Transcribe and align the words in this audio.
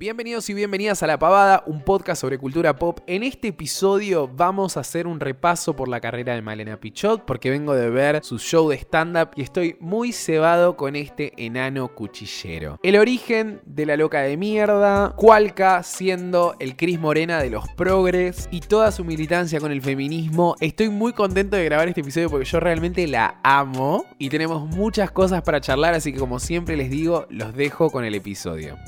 Bienvenidos 0.00 0.48
y 0.48 0.54
bienvenidas 0.54 1.02
a 1.02 1.06
La 1.06 1.18
Pavada, 1.18 1.62
un 1.66 1.82
podcast 1.82 2.22
sobre 2.22 2.38
cultura 2.38 2.74
pop. 2.74 3.00
En 3.06 3.22
este 3.22 3.48
episodio 3.48 4.28
vamos 4.28 4.78
a 4.78 4.80
hacer 4.80 5.06
un 5.06 5.20
repaso 5.20 5.76
por 5.76 5.88
la 5.88 6.00
carrera 6.00 6.34
de 6.34 6.40
Malena 6.40 6.80
Pichot 6.80 7.26
porque 7.26 7.50
vengo 7.50 7.74
de 7.74 7.90
ver 7.90 8.24
su 8.24 8.38
show 8.38 8.70
de 8.70 8.76
stand-up 8.76 9.32
y 9.36 9.42
estoy 9.42 9.76
muy 9.78 10.14
cebado 10.14 10.74
con 10.74 10.96
este 10.96 11.34
enano 11.36 11.94
cuchillero. 11.94 12.78
El 12.82 12.96
origen 12.96 13.60
de 13.66 13.84
la 13.84 13.98
loca 13.98 14.22
de 14.22 14.38
mierda, 14.38 15.12
Cualca 15.16 15.82
siendo 15.82 16.56
el 16.60 16.78
Cris 16.78 16.98
Morena 16.98 17.42
de 17.42 17.50
los 17.50 17.68
progres 17.68 18.48
y 18.50 18.60
toda 18.60 18.92
su 18.92 19.04
militancia 19.04 19.60
con 19.60 19.70
el 19.70 19.82
feminismo. 19.82 20.56
Estoy 20.60 20.88
muy 20.88 21.12
contento 21.12 21.56
de 21.56 21.66
grabar 21.66 21.88
este 21.88 22.00
episodio 22.00 22.30
porque 22.30 22.46
yo 22.46 22.58
realmente 22.58 23.06
la 23.06 23.38
amo 23.42 24.06
y 24.16 24.30
tenemos 24.30 24.66
muchas 24.66 25.10
cosas 25.10 25.42
para 25.42 25.60
charlar, 25.60 25.92
así 25.92 26.10
que 26.10 26.18
como 26.18 26.38
siempre 26.40 26.74
les 26.74 26.88
digo, 26.88 27.26
los 27.28 27.54
dejo 27.54 27.90
con 27.90 28.06
el 28.06 28.14
episodio. 28.14 28.78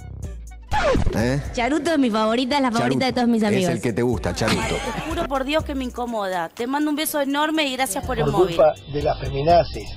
¿Eh? 1.14 1.40
Charuto 1.52 1.92
es 1.92 1.98
mi 1.98 2.10
favorita, 2.10 2.56
es 2.56 2.62
la 2.62 2.70
favorita 2.70 3.06
de 3.06 3.12
todos 3.12 3.28
mis 3.28 3.42
amigos. 3.42 3.64
Es 3.70 3.76
el 3.76 3.82
que 3.82 3.92
te 3.92 4.02
gusta, 4.02 4.34
Charuto. 4.34 4.62
Te 4.94 5.00
juro 5.08 5.24
por 5.28 5.44
Dios 5.44 5.64
que 5.64 5.74
me 5.74 5.84
incomoda. 5.84 6.48
Te 6.48 6.66
mando 6.66 6.90
un 6.90 6.96
beso 6.96 7.20
enorme 7.20 7.64
y 7.64 7.72
gracias 7.76 8.04
por 8.06 8.18
el 8.18 8.24
por 8.24 8.32
móvil. 8.32 8.56
culpa 8.56 8.74
de 8.92 9.02
la 9.02 9.14
feminazis, 9.16 9.88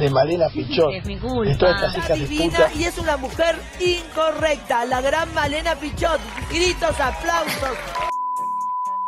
de 0.00 0.10
Malena 0.10 0.46
Pichot, 0.52 0.92
Es 0.94 1.04
mi 1.06 1.14
de 1.16 1.20
culpa. 1.20 1.58
todas 1.58 1.76
estas 1.82 1.96
hijas 1.98 2.18
de 2.18 2.26
divina 2.26 2.56
puta. 2.58 2.70
y 2.74 2.84
es 2.84 2.98
una 2.98 3.16
mujer 3.16 3.56
incorrecta. 3.80 4.84
La 4.86 5.00
gran 5.00 5.32
Malena 5.34 5.74
Pichot. 5.76 6.20
Gritos, 6.50 6.98
aplausos. 7.00 8.11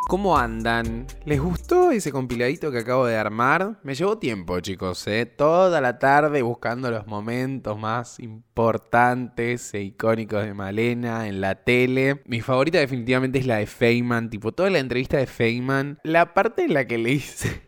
¿Cómo 0.07 0.37
andan? 0.37 1.07
¿Les 1.25 1.41
gustó 1.41 1.89
ese 1.89 2.11
compiladito 2.11 2.71
que 2.71 2.77
acabo 2.77 3.07
de 3.07 3.17
armar? 3.17 3.79
Me 3.81 3.95
llevó 3.95 4.19
tiempo, 4.19 4.59
chicos, 4.59 5.07
¿eh? 5.07 5.25
Toda 5.25 5.81
la 5.81 5.97
tarde 5.97 6.43
buscando 6.43 6.91
los 6.91 7.07
momentos 7.07 7.79
más 7.79 8.19
importantes 8.19 9.73
e 9.73 9.81
icónicos 9.81 10.45
de 10.45 10.53
Malena 10.53 11.27
en 11.27 11.41
la 11.41 11.55
tele. 11.55 12.21
Mi 12.27 12.41
favorita 12.41 12.77
definitivamente 12.77 13.39
es 13.39 13.47
la 13.47 13.57
de 13.57 13.65
Feynman, 13.65 14.29
tipo 14.29 14.51
toda 14.51 14.69
la 14.69 14.77
entrevista 14.77 15.17
de 15.17 15.25
Feynman. 15.25 15.97
La 16.03 16.35
parte 16.35 16.65
en 16.65 16.75
la 16.75 16.85
que 16.85 16.99
le 16.99 17.09
dice... 17.09 17.64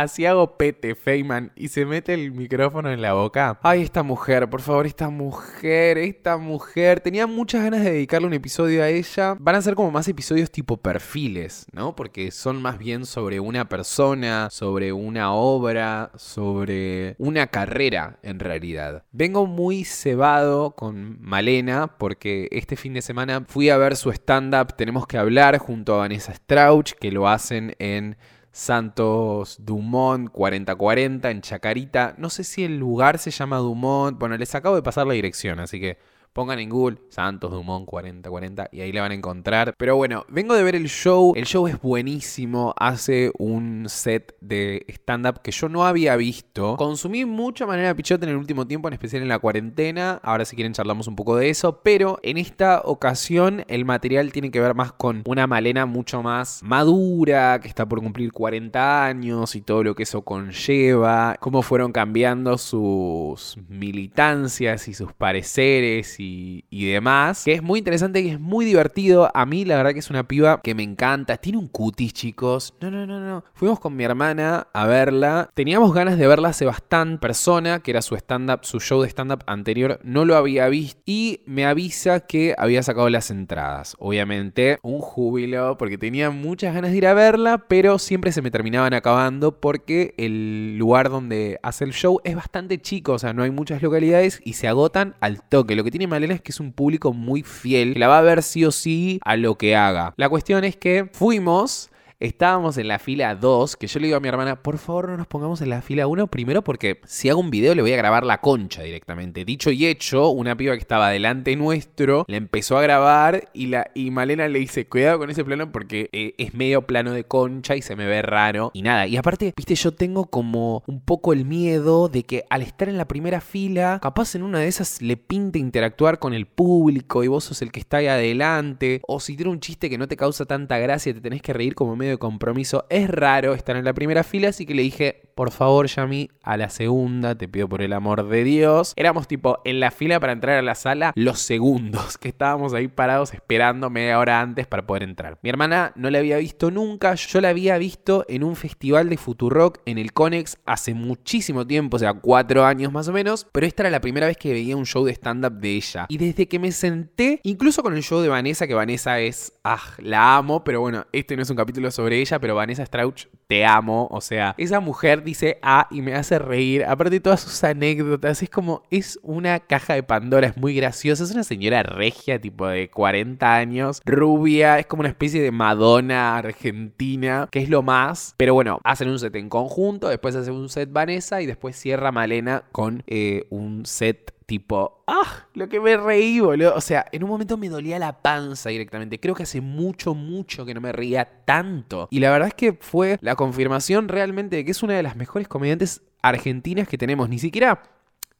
Así 0.00 0.26
hago 0.26 0.56
pete, 0.56 0.94
Feynman, 0.94 1.50
y 1.56 1.66
se 1.66 1.84
mete 1.84 2.14
el 2.14 2.30
micrófono 2.30 2.92
en 2.92 3.02
la 3.02 3.14
boca. 3.14 3.58
Ay, 3.64 3.82
esta 3.82 4.04
mujer, 4.04 4.48
por 4.48 4.60
favor, 4.60 4.86
esta 4.86 5.10
mujer, 5.10 5.98
esta 5.98 6.36
mujer. 6.36 7.00
Tenía 7.00 7.26
muchas 7.26 7.64
ganas 7.64 7.82
de 7.82 7.90
dedicarle 7.90 8.28
un 8.28 8.32
episodio 8.32 8.84
a 8.84 8.88
ella. 8.88 9.36
Van 9.40 9.56
a 9.56 9.60
ser 9.60 9.74
como 9.74 9.90
más 9.90 10.06
episodios 10.06 10.52
tipo 10.52 10.76
perfiles, 10.76 11.66
¿no? 11.72 11.96
Porque 11.96 12.30
son 12.30 12.62
más 12.62 12.78
bien 12.78 13.06
sobre 13.06 13.40
una 13.40 13.68
persona, 13.68 14.50
sobre 14.52 14.92
una 14.92 15.32
obra, 15.32 16.12
sobre 16.14 17.16
una 17.18 17.48
carrera, 17.48 18.20
en 18.22 18.38
realidad. 18.38 19.02
Vengo 19.10 19.46
muy 19.46 19.84
cebado 19.84 20.76
con 20.76 21.20
Malena 21.20 21.98
porque 21.98 22.46
este 22.52 22.76
fin 22.76 22.94
de 22.94 23.02
semana 23.02 23.44
fui 23.48 23.68
a 23.68 23.76
ver 23.76 23.96
su 23.96 24.12
stand-up 24.12 24.76
Tenemos 24.76 25.08
que 25.08 25.18
hablar 25.18 25.58
junto 25.58 25.94
a 25.94 25.98
Vanessa 25.98 26.32
Strauch, 26.32 26.92
que 26.92 27.10
lo 27.10 27.26
hacen 27.26 27.74
en... 27.80 28.16
Santos 28.58 29.64
Dumont 29.64 30.30
4040 30.32 31.30
en 31.30 31.42
Chacarita. 31.42 32.16
No 32.18 32.28
sé 32.28 32.42
si 32.42 32.64
el 32.64 32.76
lugar 32.76 33.18
se 33.18 33.30
llama 33.30 33.58
Dumont. 33.58 34.18
Bueno, 34.18 34.36
les 34.36 34.52
acabo 34.56 34.74
de 34.74 34.82
pasar 34.82 35.06
la 35.06 35.14
dirección, 35.14 35.60
así 35.60 35.78
que 35.78 35.96
pongan 36.32 36.58
en 36.58 36.70
Google 36.70 36.98
Santos 37.08 37.50
Dumont 37.50 37.86
4040 37.86 38.68
y 38.72 38.80
ahí 38.80 38.92
la 38.92 39.02
van 39.02 39.12
a 39.12 39.14
encontrar. 39.14 39.74
Pero 39.76 39.96
bueno, 39.96 40.24
vengo 40.28 40.54
de 40.54 40.62
ver 40.62 40.76
el 40.76 40.88
show. 40.88 41.32
El 41.36 41.46
show 41.46 41.66
es 41.66 41.80
buenísimo. 41.80 42.74
Hace 42.78 43.30
un 43.38 43.86
set 43.88 44.36
de 44.40 44.84
stand-up 44.88 45.40
que 45.42 45.50
yo 45.50 45.68
no 45.68 45.86
había 45.86 46.16
visto. 46.16 46.76
Consumí 46.76 47.24
mucha 47.24 47.66
manera 47.66 47.94
pichote 47.94 48.24
en 48.24 48.30
el 48.30 48.36
último 48.36 48.66
tiempo, 48.66 48.88
en 48.88 48.94
especial 48.94 49.22
en 49.22 49.28
la 49.28 49.38
cuarentena. 49.38 50.20
Ahora 50.22 50.44
si 50.44 50.56
quieren 50.56 50.72
charlamos 50.72 51.08
un 51.08 51.16
poco 51.16 51.36
de 51.36 51.50
eso. 51.50 51.80
Pero 51.82 52.18
en 52.22 52.38
esta 52.38 52.82
ocasión 52.84 53.64
el 53.68 53.84
material 53.84 54.32
tiene 54.32 54.50
que 54.50 54.60
ver 54.60 54.74
más 54.74 54.92
con 54.92 55.22
una 55.26 55.46
Malena 55.46 55.86
mucho 55.86 56.22
más 56.22 56.62
madura, 56.62 57.60
que 57.60 57.68
está 57.68 57.86
por 57.88 58.00
cumplir 58.00 58.32
40 58.32 59.04
años 59.04 59.54
y 59.56 59.60
todo 59.60 59.82
lo 59.82 59.94
que 59.94 60.04
eso 60.04 60.22
conlleva. 60.22 61.36
Cómo 61.40 61.62
fueron 61.62 61.92
cambiando 61.92 62.58
sus 62.58 63.58
militancias 63.68 64.88
y 64.88 64.94
sus 64.94 65.12
pareceres 65.12 66.17
y, 66.18 66.64
y 66.70 66.90
demás. 66.90 67.44
Que 67.44 67.54
es 67.54 67.62
muy 67.62 67.78
interesante 67.78 68.20
y 68.20 68.28
es 68.28 68.40
muy 68.40 68.64
divertido. 68.64 69.30
A 69.34 69.46
mí 69.46 69.64
la 69.64 69.76
verdad 69.76 69.92
que 69.92 70.00
es 70.00 70.10
una 70.10 70.26
piba 70.26 70.60
que 70.62 70.74
me 70.74 70.82
encanta. 70.82 71.36
Tiene 71.36 71.58
un 71.58 71.68
cutis, 71.68 72.12
chicos. 72.12 72.74
No, 72.80 72.90
no, 72.90 73.06
no, 73.06 73.20
no. 73.20 73.44
Fuimos 73.54 73.80
con 73.80 73.96
mi 73.96 74.04
hermana 74.04 74.68
a 74.72 74.86
verla. 74.86 75.50
Teníamos 75.54 75.94
ganas 75.94 76.18
de 76.18 76.26
verla 76.26 76.50
hace 76.50 76.64
bastante. 76.64 77.18
Persona, 77.20 77.80
que 77.80 77.90
era 77.90 78.02
su 78.02 78.14
stand-up, 78.16 78.60
su 78.62 78.80
show 78.80 79.02
de 79.02 79.08
stand-up 79.08 79.44
anterior, 79.46 80.00
no 80.02 80.24
lo 80.24 80.36
había 80.36 80.68
visto. 80.68 81.00
Y 81.06 81.40
me 81.46 81.66
avisa 81.66 82.20
que 82.20 82.54
había 82.58 82.82
sacado 82.82 83.08
las 83.08 83.30
entradas. 83.30 83.96
Obviamente, 83.98 84.78
un 84.82 85.00
júbilo, 85.00 85.76
porque 85.78 85.98
tenía 85.98 86.30
muchas 86.30 86.74
ganas 86.74 86.90
de 86.90 86.96
ir 86.96 87.06
a 87.06 87.14
verla, 87.14 87.64
pero 87.68 87.98
siempre 87.98 88.32
se 88.32 88.42
me 88.42 88.50
terminaban 88.50 88.94
acabando 88.94 89.60
porque 89.60 90.14
el 90.16 90.76
lugar 90.78 91.10
donde 91.10 91.60
hace 91.62 91.84
el 91.84 91.92
show 91.92 92.20
es 92.24 92.34
bastante 92.34 92.80
chico. 92.80 93.12
O 93.12 93.18
sea, 93.18 93.32
no 93.32 93.42
hay 93.42 93.50
muchas 93.50 93.82
localidades 93.82 94.40
y 94.44 94.54
se 94.54 94.68
agotan 94.68 95.14
al 95.20 95.42
toque. 95.42 95.76
Lo 95.76 95.84
que 95.84 95.90
tiene 95.90 96.07
Malena 96.08 96.34
es 96.34 96.40
que 96.40 96.52
es 96.52 96.60
un 96.60 96.72
público 96.72 97.12
muy 97.12 97.42
fiel, 97.42 97.94
la 97.98 98.08
va 98.08 98.18
a 98.18 98.22
ver 98.22 98.42
sí 98.42 98.64
o 98.64 98.70
sí 98.70 99.20
a 99.24 99.36
lo 99.36 99.56
que 99.56 99.76
haga. 99.76 100.14
La 100.16 100.28
cuestión 100.28 100.64
es 100.64 100.76
que 100.76 101.08
fuimos. 101.12 101.90
Estábamos 102.20 102.76
en 102.78 102.88
la 102.88 102.98
fila 102.98 103.36
2, 103.36 103.76
que 103.76 103.86
yo 103.86 104.00
le 104.00 104.08
digo 104.08 104.16
a 104.16 104.20
mi 104.20 104.26
hermana, 104.26 104.60
por 104.60 104.78
favor 104.78 105.10
no 105.10 105.16
nos 105.18 105.28
pongamos 105.28 105.60
en 105.60 105.70
la 105.70 105.82
fila 105.82 106.08
1, 106.08 106.26
primero 106.26 106.64
porque 106.64 107.00
si 107.06 107.28
hago 107.28 107.38
un 107.38 107.50
video 107.50 107.76
le 107.76 107.82
voy 107.82 107.92
a 107.92 107.96
grabar 107.96 108.26
la 108.26 108.40
concha 108.40 108.82
directamente. 108.82 109.44
Dicho 109.44 109.70
y 109.70 109.86
hecho, 109.86 110.30
una 110.30 110.56
piba 110.56 110.74
que 110.74 110.80
estaba 110.80 111.10
delante 111.10 111.54
nuestro 111.54 112.24
le 112.26 112.36
empezó 112.36 112.76
a 112.76 112.82
grabar 112.82 113.50
y, 113.52 113.66
la, 113.66 113.92
y 113.94 114.10
Malena 114.10 114.48
le 114.48 114.58
dice, 114.58 114.88
cuidado 114.88 115.20
con 115.20 115.30
ese 115.30 115.44
plano 115.44 115.70
porque 115.70 116.08
eh, 116.10 116.34
es 116.38 116.54
medio 116.54 116.82
plano 116.88 117.12
de 117.12 117.22
concha 117.22 117.76
y 117.76 117.82
se 117.82 117.94
me 117.94 118.06
ve 118.06 118.20
raro. 118.22 118.72
Y 118.74 118.82
nada, 118.82 119.06
y 119.06 119.16
aparte, 119.16 119.54
viste, 119.56 119.76
yo 119.76 119.92
tengo 119.92 120.26
como 120.26 120.82
un 120.88 121.00
poco 121.00 121.32
el 121.32 121.44
miedo 121.44 122.08
de 122.08 122.24
que 122.24 122.46
al 122.50 122.62
estar 122.62 122.88
en 122.88 122.98
la 122.98 123.06
primera 123.06 123.40
fila, 123.40 124.00
capaz 124.02 124.34
en 124.34 124.42
una 124.42 124.58
de 124.58 124.66
esas 124.66 125.02
le 125.02 125.16
pinte 125.16 125.60
interactuar 125.60 126.18
con 126.18 126.34
el 126.34 126.46
público 126.46 127.22
y 127.22 127.28
vos 127.28 127.44
sos 127.44 127.62
el 127.62 127.70
que 127.70 127.78
está 127.78 127.98
ahí 127.98 128.08
adelante, 128.08 129.02
o 129.06 129.20
si 129.20 129.36
tiene 129.36 129.52
un 129.52 129.60
chiste 129.60 129.88
que 129.88 129.98
no 129.98 130.08
te 130.08 130.16
causa 130.16 130.46
tanta 130.46 130.78
gracia, 130.78 131.14
te 131.14 131.20
tenés 131.20 131.42
que 131.42 131.52
reír 131.52 131.76
como 131.76 131.94
medio 131.94 132.07
de 132.10 132.18
compromiso. 132.18 132.86
Es 132.90 133.08
raro 133.08 133.54
estar 133.54 133.76
en 133.76 133.84
la 133.84 133.92
primera 133.92 134.24
fila, 134.24 134.48
así 134.48 134.66
que 134.66 134.74
le 134.74 134.82
dije, 134.82 135.22
por 135.34 135.52
favor, 135.52 135.86
Yami, 135.86 136.30
a 136.42 136.56
la 136.56 136.68
segunda, 136.68 137.36
te 137.36 137.46
pido 137.46 137.68
por 137.68 137.80
el 137.80 137.92
amor 137.92 138.28
de 138.28 138.42
Dios. 138.42 138.92
Éramos 138.96 139.28
tipo 139.28 139.60
en 139.64 139.78
la 139.78 139.90
fila 139.90 140.18
para 140.18 140.32
entrar 140.32 140.58
a 140.58 140.62
la 140.62 140.74
sala 140.74 141.12
los 141.14 141.38
segundos, 141.38 142.18
que 142.18 142.28
estábamos 142.28 142.74
ahí 142.74 142.88
parados 142.88 143.32
esperando 143.32 143.88
media 143.88 144.18
hora 144.18 144.40
antes 144.40 144.66
para 144.66 144.86
poder 144.86 145.04
entrar. 145.04 145.38
Mi 145.42 145.50
hermana 145.50 145.92
no 145.94 146.10
la 146.10 146.18
había 146.18 146.38
visto 146.38 146.70
nunca, 146.70 147.14
yo 147.14 147.40
la 147.40 147.50
había 147.50 147.78
visto 147.78 148.24
en 148.28 148.42
un 148.42 148.56
festival 148.56 149.08
de 149.08 149.16
Futurock 149.16 149.78
en 149.86 149.98
el 149.98 150.12
Conex 150.12 150.58
hace 150.66 150.94
muchísimo 150.94 151.66
tiempo, 151.66 151.96
o 151.96 152.00
sea, 152.00 152.14
cuatro 152.14 152.64
años 152.64 152.92
más 152.92 153.06
o 153.08 153.12
menos, 153.12 153.46
pero 153.52 153.66
esta 153.66 153.84
era 153.84 153.90
la 153.90 154.00
primera 154.00 154.26
vez 154.26 154.36
que 154.36 154.52
veía 154.52 154.76
un 154.76 154.86
show 154.86 155.04
de 155.04 155.12
stand-up 155.12 155.52
de 155.60 155.76
ella. 155.76 156.06
Y 156.08 156.18
desde 156.18 156.48
que 156.48 156.58
me 156.58 156.72
senté, 156.72 157.40
incluso 157.44 157.82
con 157.82 157.94
el 157.94 158.02
show 158.02 158.20
de 158.20 158.28
Vanessa, 158.28 158.66
que 158.66 158.74
Vanessa 158.74 159.20
es, 159.20 159.52
ah, 159.62 159.82
la 159.98 160.36
amo, 160.36 160.64
pero 160.64 160.80
bueno, 160.80 161.06
este 161.12 161.36
no 161.36 161.42
es 161.42 161.50
un 161.50 161.56
capítulo 161.56 161.90
sobre 161.98 162.20
ella, 162.20 162.38
pero 162.38 162.54
Vanessa 162.54 162.86
Strauch, 162.86 163.26
te 163.48 163.66
amo, 163.66 164.06
o 164.12 164.20
sea, 164.20 164.54
esa 164.56 164.78
mujer 164.78 165.24
dice 165.24 165.58
ah 165.62 165.88
y 165.90 166.00
me 166.00 166.14
hace 166.14 166.38
reír, 166.38 166.84
aparte 166.84 167.16
de 167.16 167.20
todas 167.20 167.40
sus 167.40 167.64
anécdotas, 167.64 168.40
es 168.40 168.48
como, 168.48 168.84
es 168.88 169.18
una 169.24 169.58
caja 169.58 169.94
de 169.94 170.04
Pandora, 170.04 170.46
es 170.46 170.56
muy 170.56 170.76
graciosa, 170.76 171.24
es 171.24 171.32
una 171.32 171.42
señora 171.42 171.82
regia, 171.82 172.40
tipo 172.40 172.68
de 172.68 172.88
40 172.88 173.52
años, 173.52 174.00
rubia, 174.04 174.78
es 174.78 174.86
como 174.86 175.00
una 175.00 175.08
especie 175.08 175.42
de 175.42 175.50
Madonna 175.50 176.36
argentina, 176.36 177.48
que 177.50 177.58
es 177.58 177.68
lo 177.68 177.82
más, 177.82 178.36
pero 178.36 178.54
bueno, 178.54 178.78
hacen 178.84 179.08
un 179.08 179.18
set 179.18 179.34
en 179.34 179.48
conjunto, 179.48 180.08
después 180.08 180.36
hace 180.36 180.52
un 180.52 180.68
set 180.68 180.92
Vanessa 180.92 181.42
y 181.42 181.46
después 181.46 181.74
cierra 181.74 182.12
Malena 182.12 182.62
con 182.70 183.02
eh, 183.08 183.46
un 183.50 183.86
set 183.86 184.37
tipo, 184.48 185.04
ah, 185.06 185.46
lo 185.52 185.68
que 185.68 185.78
me 185.78 185.98
reí, 185.98 186.40
boludo. 186.40 186.74
O 186.74 186.80
sea, 186.80 187.04
en 187.12 187.22
un 187.22 187.28
momento 187.28 187.58
me 187.58 187.68
dolía 187.68 187.98
la 187.98 188.22
panza 188.22 188.70
directamente. 188.70 189.20
Creo 189.20 189.34
que 189.34 189.42
hace 189.42 189.60
mucho, 189.60 190.14
mucho 190.14 190.64
que 190.64 190.72
no 190.72 190.80
me 190.80 190.90
reía 190.90 191.26
tanto. 191.44 192.08
Y 192.10 192.20
la 192.20 192.30
verdad 192.30 192.48
es 192.48 192.54
que 192.54 192.72
fue 192.72 193.18
la 193.20 193.36
confirmación 193.36 194.08
realmente 194.08 194.56
de 194.56 194.64
que 194.64 194.70
es 194.70 194.82
una 194.82 194.94
de 194.94 195.02
las 195.02 195.16
mejores 195.16 195.48
comediantes 195.48 196.00
argentinas 196.22 196.88
que 196.88 196.96
tenemos. 196.96 197.28
Ni 197.28 197.38
siquiera 197.38 197.82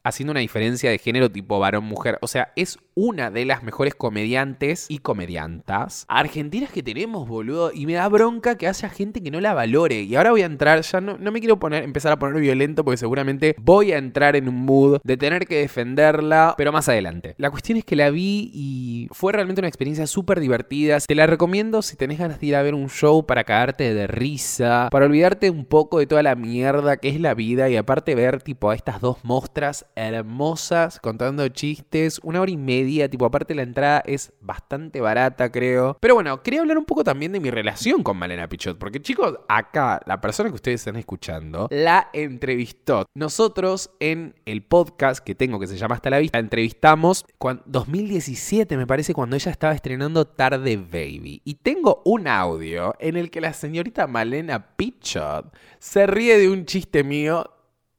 haciendo 0.05 0.31
una 0.33 0.41
diferencia 0.41 0.91
de 0.91 0.99
género 0.99 1.31
tipo 1.31 1.59
varón-mujer. 1.59 2.19
O 2.21 2.27
sea, 2.27 2.53
es 2.57 2.79
una 2.95 3.31
de 3.31 3.45
las 3.45 3.63
mejores 3.63 3.95
comediantes 3.95 4.87
y 4.89 4.99
comediantas 4.99 6.05
argentinas 6.09 6.71
que 6.71 6.83
tenemos, 6.83 7.29
boludo. 7.29 7.71
Y 7.73 7.87
me 7.87 7.95
da 7.95 8.09
bronca 8.09 8.57
que 8.57 8.67
haya 8.67 8.89
gente 8.89 9.23
que 9.23 9.31
no 9.31 9.41
la 9.41 9.55
valore. 9.55 10.03
Y 10.03 10.17
ahora 10.17 10.31
voy 10.31 10.43
a 10.43 10.47
entrar, 10.47 10.81
ya 10.81 11.01
no, 11.01 11.19
no 11.19 11.31
me 11.31 11.41
quiero 11.41 11.59
poner, 11.59 11.85
empezar 11.85 12.13
a 12.13 12.19
poner 12.19 12.41
violento 12.41 12.85
porque 12.85 12.97
seguramente 12.97 13.55
voy 13.59 13.93
a 13.93 13.99
entrar 13.99 14.37
en 14.37 14.49
un 14.49 14.65
mood 14.65 15.01
de 15.05 15.17
tener 15.17 15.47
que 15.47 15.61
defenderla, 15.61 16.55
pero 16.57 16.73
más 16.73 16.89
adelante. 16.89 17.35
La 17.39 17.51
cuestión 17.51 17.79
es 17.79 17.85
que 17.85 17.97
la 17.97 18.11
vi 18.11 18.51
y 18.53 19.09
fue 19.13 19.33
realmente 19.33 19.61
una 19.61 19.69
experiencia 19.69 20.07
súper 20.07 20.41
divertida. 20.41 20.99
Te 21.01 21.15
la 21.15 21.27
recomiendo 21.27 21.83
si 21.83 21.97
tenés 21.97 22.19
ganas 22.19 22.41
de 22.41 22.47
ir 22.47 22.57
a 22.57 22.63
ver 22.63 22.75
un 22.75 22.89
show 22.89 23.27
para 23.27 23.45
cagarte 23.45 23.95
de 23.95 24.07
risa, 24.07 24.89
para 24.91 25.07
olvidarte 25.07 25.51
un 25.51 25.65
poco 25.65 25.99
de 25.99 26.07
toda 26.07 26.23
la 26.23 26.35
mierda 26.35 26.97
que 26.97 27.09
es 27.09 27.21
la 27.21 27.35
vida 27.35 27.69
y 27.69 27.77
aparte 27.77 28.15
ver 28.15 28.43
tipo 28.43 28.71
a 28.71 28.75
estas 28.75 29.01
dos 29.01 29.19
mostras 29.25 29.87
hermosas 30.07 31.01
contando 31.01 31.47
chistes, 31.49 32.21
una 32.23 32.41
hora 32.41 32.51
y 32.51 32.57
media, 32.57 33.09
tipo 33.09 33.27
aparte 33.27 33.55
la 33.55 33.63
entrada 33.63 34.03
es 34.07 34.33
bastante 34.41 35.01
barata 35.01 35.51
creo. 35.51 35.97
Pero 36.01 36.15
bueno, 36.15 36.43
quería 36.43 36.61
hablar 36.61 36.79
un 36.79 36.85
poco 36.85 37.05
también 37.05 37.33
de 37.33 37.41
mi 37.41 37.51
relación 37.51 38.03
con 38.03 38.17
Malena 38.17 38.49
Pichot, 38.49 38.79
porque 38.79 39.01
chicos, 39.03 39.39
acá 39.49 40.01
la 40.07 40.21
persona 40.21 40.49
que 40.51 40.57
ustedes 40.57 40.81
están 40.81 40.97
escuchando 40.97 41.69
la 41.71 42.09
entrevistó. 42.13 43.07
Nosotros 43.15 43.91
en 44.01 44.35
el 44.47 44.63
podcast 44.63 45.25
que 45.25 45.35
tengo 45.35 45.59
que 45.59 45.67
se 45.67 45.77
llama 45.77 45.97
Hasta 45.97 46.11
la 46.11 46.19
Vista, 46.19 46.39
la 46.39 46.45
entrevistamos 46.45 47.25
en 47.41 47.61
2017 47.67 48.77
me 48.77 48.87
parece 48.87 49.15
cuando 49.15 49.37
ella 49.37 49.51
estaba 49.51 49.73
estrenando 49.73 50.27
Tarde 50.27 50.77
Baby. 50.77 51.43
Y 51.45 51.55
tengo 51.55 52.03
un 52.05 52.29
audio 52.29 52.95
en 52.99 53.17
el 53.17 53.31
que 53.31 53.41
la 53.41 53.53
señorita 53.53 54.07
Malena 54.07 54.77
Pichot 54.77 55.53
se 55.79 56.07
ríe 56.07 56.39
de 56.39 56.49
un 56.49 56.65
chiste 56.67 57.05
mío 57.05 57.58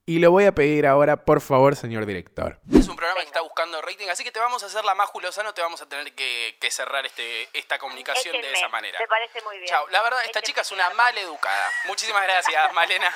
y 0.09 0.17
lo 0.17 0.31
voy 0.31 0.45
a 0.45 0.51
pedir 0.51 0.87
ahora, 0.87 1.17
por 1.17 1.39
favor, 1.39 1.75
señor 1.75 2.07
director. 2.07 2.57
Es 2.73 2.87
un 2.87 2.95
programa 2.95 3.21
que 3.21 3.27
está 3.27 3.41
buscando 3.41 3.79
rating, 3.79 4.07
así 4.09 4.23
que 4.23 4.31
te 4.31 4.39
vamos 4.39 4.63
a 4.63 4.65
hacer 4.65 4.83
la 4.83 4.95
más 4.95 5.07
Julosano, 5.11 5.53
te 5.53 5.61
vamos 5.61 5.83
a 5.83 5.87
tener 5.87 6.15
que, 6.15 6.57
que 6.59 6.71
cerrar 6.71 7.05
este, 7.05 7.47
esta 7.53 7.77
comunicación 7.77 8.35
de 8.41 8.51
esa 8.51 8.69
manera. 8.69 8.97
Me 8.99 9.07
parece 9.07 9.39
muy 9.45 9.57
bien. 9.57 9.67
Chao. 9.67 9.87
La 9.89 10.01
verdad, 10.01 10.17
esta 10.25 10.39
Échenme. 10.39 10.45
chica 10.47 10.61
es 10.61 10.71
una 10.71 10.89
mal 10.95 11.15
educada. 11.15 11.69
Muchísimas 11.85 12.23
gracias, 12.23 12.73
Malena. 12.73 13.13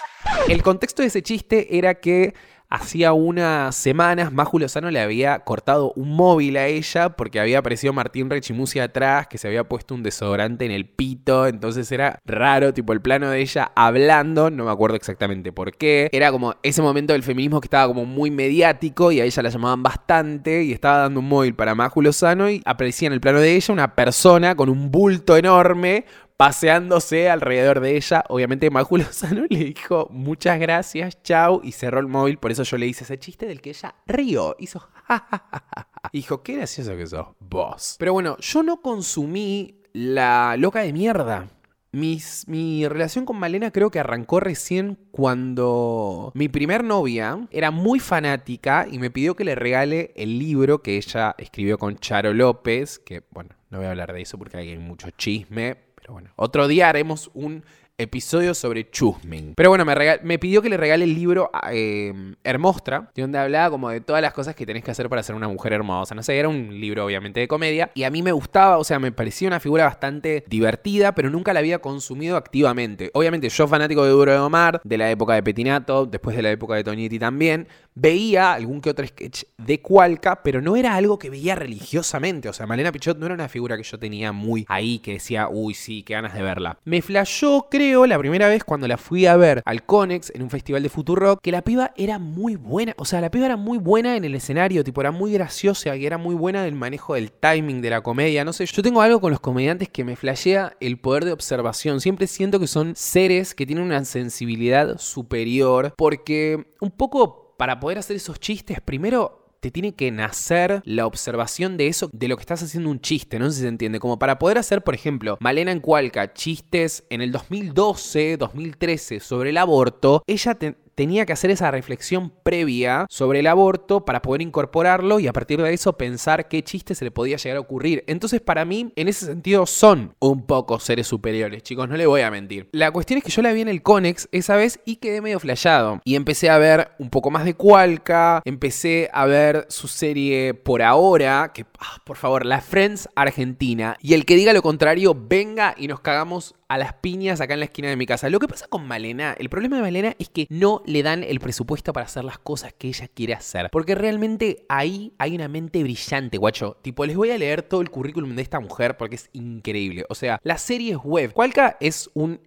El 0.47 0.61
contexto 0.61 1.01
de 1.01 1.07
ese 1.07 1.23
chiste 1.23 1.79
era 1.79 1.95
que 1.95 2.35
hacía 2.73 3.13
unas 3.13 3.75
semanas 3.75 4.33
Maju 4.33 4.57
Lozano 4.57 4.89
le 4.89 4.99
había 4.99 5.37
cortado 5.39 5.93
un 5.95 6.15
móvil 6.15 6.57
a 6.57 6.65
ella 6.65 7.09
porque 7.09 7.39
había 7.39 7.59
aparecido 7.59 7.93
Martín 7.93 8.31
Rechimusi 8.31 8.79
atrás, 8.79 9.27
que 9.27 9.37
se 9.37 9.47
había 9.47 9.63
puesto 9.63 9.93
un 9.93 10.01
desodorante 10.01 10.65
en 10.65 10.71
el 10.71 10.87
pito, 10.87 11.45
entonces 11.45 11.91
era 11.91 12.17
raro, 12.25 12.73
tipo 12.73 12.91
el 12.91 12.99
plano 12.99 13.29
de 13.29 13.41
ella 13.41 13.71
hablando, 13.75 14.49
no 14.49 14.65
me 14.65 14.71
acuerdo 14.71 14.95
exactamente 14.95 15.51
por 15.51 15.77
qué. 15.77 16.09
Era 16.11 16.31
como 16.31 16.55
ese 16.63 16.81
momento 16.81 17.13
del 17.13 17.21
feminismo 17.21 17.61
que 17.61 17.67
estaba 17.67 17.85
como 17.87 18.05
muy 18.05 18.31
mediático 18.31 19.11
y 19.11 19.21
a 19.21 19.25
ella 19.25 19.43
la 19.43 19.49
llamaban 19.49 19.83
bastante 19.83 20.63
y 20.63 20.71
estaba 20.71 20.97
dando 20.97 21.19
un 21.19 21.29
móvil 21.29 21.53
para 21.53 21.75
Maju 21.75 22.01
Lozano 22.01 22.49
y 22.49 22.63
aparecía 22.65 23.05
en 23.05 23.13
el 23.13 23.21
plano 23.21 23.39
de 23.39 23.55
ella 23.55 23.71
una 23.71 23.93
persona 23.93 24.55
con 24.55 24.69
un 24.69 24.89
bulto 24.89 25.37
enorme 25.37 26.05
paseándose 26.37 27.29
alrededor 27.29 27.79
de 27.79 27.95
ella. 27.97 28.23
Obviamente 28.29 28.69
Maju 28.69 28.97
Lozano 28.97 29.45
le 29.49 29.59
dijo 29.65 30.07
muchas 30.11 30.59
gracias, 30.59 31.21
chau, 31.23 31.61
y 31.63 31.71
cerró 31.71 31.99
el 31.99 32.07
móvil. 32.07 32.37
Por 32.37 32.51
eso 32.51 32.63
yo 32.63 32.77
le 32.77 32.87
hice 32.87 33.03
ese 33.03 33.17
chiste 33.19 33.45
del 33.45 33.61
que 33.61 33.69
ella 33.71 33.95
rió. 34.05 34.55
Hizo 34.59 34.79
ja, 35.07 35.19
ja, 35.19 35.25
ja, 35.29 35.47
ja, 35.51 35.65
ja. 35.71 36.09
Dijo, 36.11 36.43
qué 36.43 36.55
gracioso 36.57 36.95
que 36.95 37.07
sos, 37.07 37.27
vos. 37.39 37.95
Pero 37.99 38.13
bueno, 38.13 38.37
yo 38.39 38.61
no 38.63 38.81
consumí 38.81 39.81
la 39.93 40.55
loca 40.57 40.81
de 40.81 40.93
mierda. 40.93 41.47
Mis- 41.91 42.47
mi 42.47 42.87
relación 42.87 43.23
con 43.23 43.37
Malena 43.37 43.69
creo 43.71 43.91
que 43.91 43.99
arrancó 43.99 44.39
recién 44.39 44.97
cuando 45.11 46.31
mi 46.33 46.49
primer 46.49 46.83
novia 46.83 47.47
era 47.51 47.69
muy 47.69 47.99
fanática 47.99 48.87
y 48.89 48.97
me 48.97 49.11
pidió 49.11 49.35
que 49.35 49.43
le 49.43 49.53
regale 49.53 50.11
el 50.15 50.39
libro 50.39 50.81
que 50.81 50.97
ella 50.97 51.35
escribió 51.37 51.77
con 51.77 51.97
Charo 51.97 52.33
López, 52.33 52.97
que 52.97 53.21
bueno, 53.29 53.51
no 53.69 53.77
voy 53.77 53.85
a 53.85 53.91
hablar 53.91 54.11
de 54.11 54.21
eso 54.23 54.39
porque 54.39 54.57
hay 54.57 54.75
mucho 54.79 55.11
chisme, 55.11 55.77
pero 56.03 56.13
bueno, 56.15 56.31
otro 56.35 56.67
día 56.67 56.89
haremos 56.89 57.31
un 57.33 57.63
episodio 57.97 58.55
sobre 58.55 58.89
Chusming. 58.89 59.53
Pero 59.55 59.69
bueno, 59.69 59.85
me, 59.85 60.39
pidió 60.39 60.61
que 60.61 60.69
le 60.69 60.77
regale 60.77 61.03
el 61.03 61.13
libro 61.13 61.51
eh, 61.71 62.11
Hermostra, 62.43 63.11
de 63.13 63.21
donde 63.21 63.37
hablaba 63.37 63.69
como 63.69 63.89
de 63.89 64.01
todas 64.01 64.21
las 64.21 64.33
cosas 64.33 64.55
que 64.55 64.65
tenés 64.65 64.83
que 64.83 64.91
hacer 64.91 65.09
para 65.09 65.21
ser 65.21 65.35
una 65.35 65.47
mujer 65.47 65.73
hermosa. 65.73 66.15
No 66.15 66.23
sé, 66.23 66.37
era 66.37 66.49
un 66.49 66.79
libro 66.79 67.05
obviamente 67.05 67.39
de 67.39 67.47
comedia 67.47 67.91
y 67.93 68.03
a 68.03 68.09
mí 68.09 68.23
me 68.23 68.31
gustaba, 68.31 68.77
o 68.77 68.83
sea, 68.83 68.97
me 68.97 69.11
parecía 69.11 69.47
una 69.47 69.59
figura 69.59 69.85
bastante 69.85 70.43
divertida, 70.47 71.13
pero 71.13 71.29
nunca 71.29 71.53
la 71.53 71.59
había 71.59 71.79
consumido 71.79 72.35
activamente. 72.35 73.11
Obviamente 73.13 73.49
yo 73.49 73.67
fanático 73.67 74.03
de 74.03 74.09
Duro 74.09 74.31
de 74.31 74.39
Omar, 74.39 74.81
de 74.83 74.97
la 74.97 75.11
época 75.11 75.35
de 75.35 75.43
Petinato, 75.43 76.07
después 76.07 76.35
de 76.35 76.41
la 76.41 76.51
época 76.51 76.75
de 76.75 76.83
Toñetti 76.83 77.19
también, 77.19 77.67
veía 77.93 78.53
algún 78.53 78.81
que 78.81 78.89
otro 78.89 79.05
sketch 79.05 79.43
de 79.57 79.81
Cualca, 79.81 80.41
pero 80.41 80.61
no 80.61 80.75
era 80.75 80.95
algo 80.95 81.19
que 81.19 81.29
veía 81.29 81.53
religiosamente. 81.53 82.49
O 82.49 82.53
sea, 82.53 82.65
Malena 82.65 82.91
Pichot 82.91 83.19
no 83.19 83.27
era 83.27 83.35
una 83.35 83.49
figura 83.49 83.77
que 83.77 83.83
yo 83.83 83.99
tenía 83.99 84.31
muy 84.31 84.65
ahí, 84.67 84.97
que 84.97 85.13
decía, 85.13 85.47
uy, 85.47 85.75
sí, 85.75 86.01
qué 86.01 86.13
ganas 86.13 86.33
de 86.33 86.41
verla. 86.41 86.79
Me 86.85 87.03
flashó, 87.03 87.67
creo, 87.69 87.82
la 87.91 88.17
primera 88.17 88.47
vez 88.47 88.63
cuando 88.63 88.87
la 88.87 88.97
fui 88.97 89.25
a 89.25 89.35
ver 89.35 89.61
al 89.65 89.83
Conex 89.83 90.31
en 90.33 90.41
un 90.41 90.49
festival 90.49 90.83
de 90.83 90.89
Futurock, 90.89 91.41
que 91.41 91.51
la 91.51 91.61
piba 91.61 91.91
era 91.97 92.17
muy 92.17 92.55
buena. 92.55 92.93
O 92.97 93.05
sea, 93.05 93.19
la 93.19 93.29
piba 93.29 93.45
era 93.45 93.57
muy 93.57 93.77
buena 93.77 94.15
en 94.15 94.23
el 94.23 94.35
escenario, 94.35 94.83
tipo, 94.83 95.01
era 95.01 95.11
muy 95.11 95.33
graciosa, 95.33 95.91
que 95.91 96.05
era 96.05 96.17
muy 96.17 96.33
buena 96.33 96.63
del 96.63 96.75
manejo 96.75 97.15
del 97.15 97.31
timing 97.31 97.81
de 97.81 97.89
la 97.89 98.01
comedia. 98.01 98.45
No 98.45 98.53
sé, 98.53 98.65
yo 98.65 98.81
tengo 98.81 99.01
algo 99.01 99.19
con 99.19 99.31
los 99.31 99.39
comediantes 99.39 99.89
que 99.89 100.03
me 100.03 100.15
flashea 100.15 100.77
el 100.79 100.97
poder 100.97 101.25
de 101.25 101.33
observación. 101.33 101.99
Siempre 101.99 102.27
siento 102.27 102.59
que 102.59 102.67
son 102.67 102.95
seres 102.95 103.53
que 103.53 103.65
tienen 103.65 103.83
una 103.83 104.05
sensibilidad 104.05 104.97
superior, 104.97 105.93
porque 105.97 106.67
un 106.79 106.91
poco 106.91 107.55
para 107.57 107.79
poder 107.79 107.97
hacer 107.97 108.15
esos 108.15 108.39
chistes, 108.39 108.81
primero 108.81 109.42
te 109.63 109.71
tiene 109.71 109.93
que 109.95 110.11
nacer 110.11 110.81
la 110.83 111.07
observación 111.07 111.77
de 111.77 111.87
eso, 111.87 112.09
de 112.11 112.27
lo 112.27 112.35
que 112.35 112.41
estás 112.41 112.61
haciendo 112.61 112.89
un 112.89 112.99
chiste, 112.99 113.39
no 113.39 113.45
sé 113.49 113.55
si 113.55 113.61
se 113.61 113.67
entiende. 113.69 113.97
Como 114.01 114.19
para 114.19 114.37
poder 114.37 114.57
hacer, 114.57 114.83
por 114.83 114.93
ejemplo, 114.93 115.37
Malena 115.39 115.71
en 115.71 115.79
Cualca, 115.79 116.33
chistes 116.33 117.05
en 117.09 117.21
el 117.21 117.31
2012, 117.31 118.35
2013 118.35 119.21
sobre 119.21 119.51
el 119.51 119.57
aborto, 119.57 120.21
ella 120.27 120.55
te- 120.55 120.75
tenía 120.95 121.25
que 121.25 121.33
hacer 121.33 121.51
esa 121.51 121.71
reflexión 121.71 122.31
previa 122.43 123.05
sobre 123.09 123.39
el 123.39 123.47
aborto 123.47 124.05
para 124.05 124.21
poder 124.21 124.41
incorporarlo 124.41 125.19
y 125.19 125.27
a 125.27 125.33
partir 125.33 125.61
de 125.61 125.73
eso 125.73 125.93
pensar 125.93 126.47
qué 126.47 126.63
chiste 126.63 126.95
se 126.95 127.05
le 127.05 127.11
podía 127.11 127.37
llegar 127.37 127.57
a 127.57 127.61
ocurrir. 127.61 128.03
Entonces, 128.07 128.41
para 128.41 128.65
mí, 128.65 128.91
en 128.95 129.07
ese 129.07 129.25
sentido, 129.25 129.65
son 129.65 130.15
un 130.19 130.45
poco 130.45 130.79
seres 130.79 131.07
superiores, 131.07 131.63
chicos, 131.63 131.89
no 131.89 131.97
le 131.97 132.05
voy 132.05 132.21
a 132.21 132.31
mentir. 132.31 132.69
La 132.71 132.91
cuestión 132.91 133.17
es 133.17 133.23
que 133.23 133.31
yo 133.31 133.41
la 133.41 133.53
vi 133.53 133.61
en 133.61 133.67
el 133.67 133.81
Conex 133.81 134.29
esa 134.31 134.55
vez 134.55 134.79
y 134.85 134.97
quedé 134.97 135.21
medio 135.21 135.39
flayado. 135.39 136.01
Y 136.03 136.15
empecé 136.15 136.49
a 136.49 136.57
ver 136.57 136.91
un 136.99 137.09
poco 137.09 137.31
más 137.31 137.45
de 137.45 137.55
Cualca, 137.55 138.41
empecé 138.45 139.09
a 139.13 139.25
ver 139.25 139.65
su 139.69 139.87
serie 139.87 140.53
por 140.53 140.81
ahora, 140.81 141.51
que, 141.53 141.65
ah, 141.79 142.01
por 142.05 142.17
favor, 142.17 142.45
la 142.45 142.61
Friends 142.61 143.09
Argentina. 143.15 143.97
Y 144.01 144.13
el 144.13 144.25
que 144.25 144.35
diga 144.35 144.53
lo 144.53 144.61
contrario, 144.61 145.15
venga 145.17 145.75
y 145.77 145.87
nos 145.87 145.99
cagamos 145.99 146.55
a 146.73 146.77
las 146.79 146.93
piñas 146.93 147.39
acá 147.39 147.53
en 147.53 147.59
la 147.59 147.65
esquina 147.65 147.89
de 147.89 147.95
mi 147.95 148.07
casa. 148.07 148.29
Lo 148.31 148.39
que 148.39 148.47
pasa 148.47 148.65
con 148.67 148.87
Malena, 148.87 149.35
el 149.37 149.47
problema 149.47 149.75
de 149.75 149.83
Malena 149.83 150.15
es 150.17 150.29
que 150.29 150.47
no 150.49 150.81
le 150.87 151.03
dan 151.03 151.23
el 151.23 151.39
presupuesto 151.39 151.93
para 151.93 152.07
hacer 152.07 152.23
las 152.23 152.39
cosas 152.39 152.73
que 152.73 152.87
ella 152.87 153.07
quiere 153.07 153.35
hacer. 153.35 153.69
Porque 153.71 153.93
realmente 153.93 154.65
ahí 154.69 155.13
hay 155.19 155.35
una 155.35 155.47
mente 155.47 155.83
brillante, 155.83 156.39
guacho. 156.39 156.77
Tipo, 156.81 157.05
les 157.05 157.15
voy 157.15 157.29
a 157.29 157.37
leer 157.37 157.61
todo 157.61 157.81
el 157.81 157.91
currículum 157.91 158.35
de 158.35 158.41
esta 158.41 158.59
mujer 158.59 158.97
porque 158.97 159.17
es 159.17 159.29
increíble. 159.33 160.05
O 160.09 160.15
sea, 160.15 160.39
la 160.41 160.57
serie 160.57 160.93
es 160.93 160.97
web. 161.03 161.31
Cualca 161.31 161.77
es 161.79 162.09
un 162.15 162.39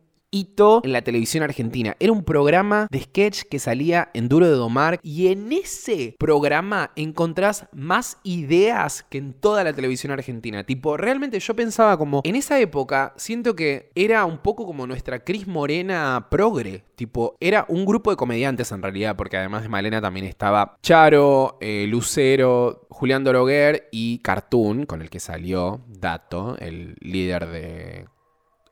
en 0.83 0.93
la 0.93 1.03
televisión 1.03 1.43
argentina. 1.43 1.97
Era 1.99 2.13
un 2.13 2.25
programa 2.25 2.89
de 2.91 3.01
sketch 3.01 3.43
que 3.51 3.59
salía 3.59 4.11
en 4.15 4.29
Duro 4.29 4.47
de 4.47 4.55
Domar 4.55 4.99
y 5.03 5.29
en 5.29 5.53
ese 5.53 6.15
programa 6.19 6.91
encontrás 6.97 7.67
más 7.73 8.19
ideas 8.23 9.05
que 9.09 9.19
en 9.19 9.33
toda 9.33 9.65
la 9.65 9.73
televisión 9.73 10.13
argentina. 10.13 10.65
Tipo, 10.65 10.97
realmente 10.97 11.41
yo 11.41 11.55
pensaba 11.55 11.97
como, 11.97 12.21
en 12.25 12.37
esa 12.37 12.59
época 12.61 13.15
siento 13.17 13.55
que 13.55 13.91
era 13.95 14.25
un 14.25 14.39
poco 14.39 14.67
como 14.67 14.87
nuestra 14.87 15.25
Cris 15.25 15.47
Morena 15.47 16.27
progre. 16.31 16.85
Tipo, 16.97 17.37
era 17.41 17.67
un 17.69 17.85
grupo 17.85 18.11
de 18.11 18.17
comediantes 18.17 18.73
en 18.73 18.83
realidad, 18.83 19.17
porque 19.17 19.37
además 19.37 19.63
de 19.63 19.69
Malena 19.69 20.01
también 20.01 20.27
estaba 20.27 20.77
Charo, 20.83 21.59
eh, 21.61 21.87
Lucero, 21.89 22.87
Julián 22.91 23.25
Doroguer 23.25 23.89
y 23.93 24.19
Cartoon, 24.19 24.87
con 24.87 25.03
el 25.03 25.11
que 25.11 25.21
salió 25.21 25.83
Dato, 25.89 26.57
el 26.59 26.97
líder 27.01 27.47
de 27.47 28.07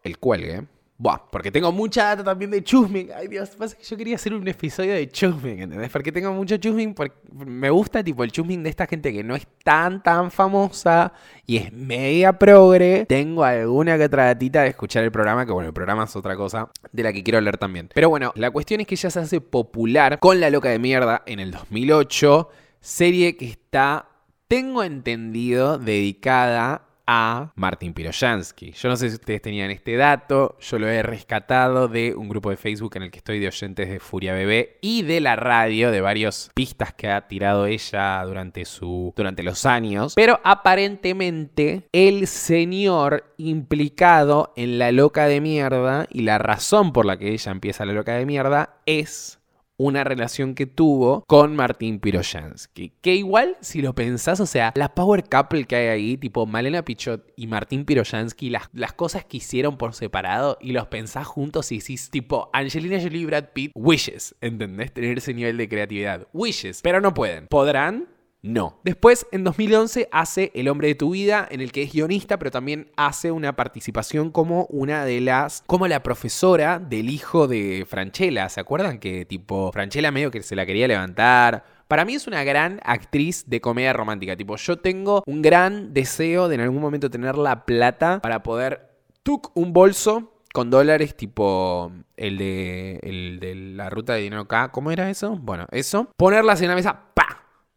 El 0.03 0.19
Cuelgue. 0.19 0.74
Buah, 0.97 1.19
porque 1.33 1.51
tengo 1.51 1.73
mucha 1.73 2.05
data 2.05 2.23
también 2.23 2.53
de 2.53 2.63
Chusming. 2.63 3.11
Ay, 3.17 3.27
Dios, 3.27 3.51
pasa 3.51 3.77
que 3.77 3.83
yo 3.83 3.97
quería 3.97 4.15
hacer 4.15 4.33
un 4.33 4.47
episodio 4.47 4.95
de 4.95 5.09
Chusming, 5.09 5.63
¿entendés? 5.63 5.91
Porque 5.91 6.13
tengo 6.13 6.33
mucho 6.33 6.57
Chusming, 6.57 6.95
porque 6.95 7.17
me 7.33 7.69
gusta 7.69 8.05
tipo 8.05 8.23
el 8.23 8.31
Chusming 8.31 8.63
de 8.63 8.71
esta 8.71 8.87
gente 8.87 9.13
que 9.13 9.25
no 9.25 9.35
es 9.35 9.45
tan, 9.65 10.05
tan 10.05 10.31
famosa 10.31 11.13
y 11.47 11.57
es 11.57 11.73
media 11.73 12.39
progre. 12.39 13.07
Tengo 13.07 13.43
alguna 13.43 13.99
que 13.99 14.05
otra 14.05 14.27
datita 14.27 14.63
de 14.63 14.69
escuchar 14.69 15.03
el 15.03 15.11
programa, 15.11 15.45
que 15.45 15.51
bueno, 15.51 15.67
el 15.67 15.75
programa 15.75 16.05
es 16.05 16.15
otra 16.15 16.37
cosa 16.37 16.71
de 16.93 17.03
la 17.03 17.13
que 17.13 17.25
quiero 17.25 17.39
hablar 17.39 17.59
también. 17.59 17.91
Pero 17.93 18.09
bueno, 18.09 18.33
la 18.37 18.53
cuestión 18.53 18.81
es 18.81 18.87
que 18.87 18.95
ella 18.95 19.11
se 19.11 19.19
hace 19.19 19.41
popular 19.41 20.21
con 20.21 20.39
La 20.39 20.49
Loca 20.49 20.69
de 20.69 20.79
Mierda 20.79 21.25
en 21.27 21.41
el 21.41 21.51
2008, 21.51 22.51
serie 22.81 23.37
que 23.37 23.47
está, 23.47 24.07
tengo 24.47 24.85
entendido, 24.85 25.77
dedicada 25.77 26.83
a 27.07 27.53
Martín 27.57 27.93
Piroyansky. 27.93 28.73
Yo 28.73 28.89
no 28.89 28.97
sé 28.97 29.09
si 29.09 29.17
ustedes 29.17 29.43
tenían 29.43 29.71
este 29.71 29.97
dato, 29.97 30.57
yo 30.61 30.79
lo 30.79 30.89
he 30.89 31.03
rescatado 31.03 31.89
de 31.89 32.15
un 32.15 32.29
grupo 32.29 32.51
de 32.51 32.57
Facebook 32.57 32.97
en 32.97 33.05
el 33.05 33.11
que 33.11 33.19
estoy 33.19 33.39
de 33.39 33.49
oyentes 33.49 33.89
de 33.89 34.01
Furia 34.01 34.35
Bebé 34.35 34.79
y 34.81 35.03
de 35.03 35.21
la 35.21 35.37
radio, 35.37 35.91
de 35.91 36.01
varias 36.01 36.51
pistas 36.55 36.95
que 36.95 37.11
ha 37.11 37.27
tirado 37.29 37.67
ella 37.67 38.23
durante, 38.25 38.65
su, 38.65 39.13
durante 39.17 39.43
los 39.43 39.67
años. 39.67 40.15
Pero 40.15 40.41
aparentemente 40.45 41.89
el 41.93 42.27
señor 42.27 43.35
implicado 43.37 44.53
en 44.57 44.79
la 44.79 44.93
loca 44.93 45.27
de 45.27 45.41
mierda 45.41 46.07
y 46.11 46.23
la 46.23 46.39
razón 46.39 46.93
por 46.93 47.07
la 47.07 47.19
que 47.19 47.33
ella 47.33 47.53
empieza 47.53 47.85
la 47.85 47.93
loca 47.93 48.15
de 48.15 48.27
mierda 48.27 48.77
es 48.87 49.41
una 49.77 50.05
relación 50.05 50.55
que 50.55 50.67
tuvo 50.67 51.25
con 51.27 51.57
Martín 51.57 52.01
Piroyansky. 52.01 52.93
Que 53.01 53.15
igual, 53.15 53.57
si 53.61 53.83
lo 53.83 53.95
pensás, 53.95 54.41
o 54.41 54.47
sea, 54.47 54.73
la 54.77 54.95
power 54.95 55.25
couple 55.25 55.65
que 55.65 55.77
hay 55.77 55.87
ahí, 55.89 56.17
tipo 56.17 56.47
Malena 56.47 56.85
Pichot 56.85 57.33
y 57.37 57.47
Martín 57.47 57.85
Piroyansky, 57.85 58.51
las, 58.51 58.69
las 58.73 58.93
cosas 58.93 59.25
que 59.25 59.39
hicieron 59.39 59.77
por 59.77 59.95
separado 59.95 60.59
y 60.61 60.73
los 60.73 60.87
pensás 60.87 61.27
juntos 61.27 61.73
y 61.73 61.79
decís, 61.79 62.11
tipo, 62.11 62.51
Angelina 62.53 63.01
Jolie 63.01 63.23
y 63.23 63.27
Brad 63.27 63.51
Pitt, 63.53 63.73
wishes, 63.75 64.35
¿entendés? 64.41 64.93
Tener 64.93 65.19
ese 65.19 65.35
nivel 65.35 65.57
de 65.57 65.69
creatividad. 65.69 66.29
Wishes, 66.33 66.81
pero 66.83 67.01
no 67.01 67.15
pueden. 67.15 67.47
¿Podrán? 67.49 68.14
No. 68.45 68.79
Después, 68.85 69.27
en 69.33 69.43
2011, 69.43 70.11
hace 70.13 70.53
El 70.55 70.69
hombre 70.69 70.89
de 70.89 70.95
tu 70.95 71.13
vida, 71.13 71.49
en 71.51 71.63
el 71.63 71.73
que 71.73 71.83
es 71.83 71.95
guionista, 71.95 72.39
pero 72.39 72.51
también 72.51 72.91
hace 72.95 73.31
una 73.31 73.57
participación 73.57 74.31
como 74.31 74.67
una 74.67 75.07
de 75.07 75.23
las. 75.23 75.63
como 75.67 75.89
la 75.89 76.03
profesora 76.03 76.79
del 76.79 77.09
hijo 77.09 77.49
de 77.49 77.87
Franchella. 77.89 78.51
¿Se 78.51 78.61
acuerdan 78.61 78.99
que, 78.99 79.25
tipo, 79.25 79.73
Franchella 79.73 80.11
medio 80.11 80.31
que 80.31 80.43
se 80.43 80.57
la 80.57 80.67
quería 80.67 80.87
levantar? 80.87 81.65
Para 81.89 82.05
mí 82.05 82.17
es 82.17 82.27
una 82.27 82.45
gran 82.45 82.81
actriz 82.85 83.45
de 83.47 83.63
comedia 83.63 83.95
romántica. 83.95 84.37
Tipo, 84.37 84.57
yo 84.57 84.77
tengo 84.77 85.23
un 85.25 85.41
gran 85.41 85.95
deseo 85.95 86.49
de 86.49 86.57
en 86.57 86.61
algún 86.61 86.83
momento 86.83 87.09
tener 87.09 87.39
la 87.39 87.65
plata 87.65 88.21
para 88.21 88.43
poder. 88.43 88.91
Tuc 89.23 89.53
un 89.55 89.73
bolso 89.73 90.35
con 90.55 90.71
dólares 90.71 91.17
tipo 91.17 91.91
el 92.17 92.39
de, 92.39 93.01
el 93.03 93.41
de 93.41 93.55
la 93.57 93.91
ruta 93.91 94.15
de 94.15 94.21
dinero 94.21 94.43
acá. 94.43 94.71
¿Cómo 94.71 94.93
era 94.93 95.11
eso? 95.11 95.37
Bueno, 95.37 95.67
eso. 95.73 96.09
Ponerlas 96.17 96.63
en 96.63 96.69
la 96.69 96.77
mesa. 96.77 97.01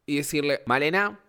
Y 0.07 0.15
decirle, 0.15 0.61
Malena, 0.65 1.19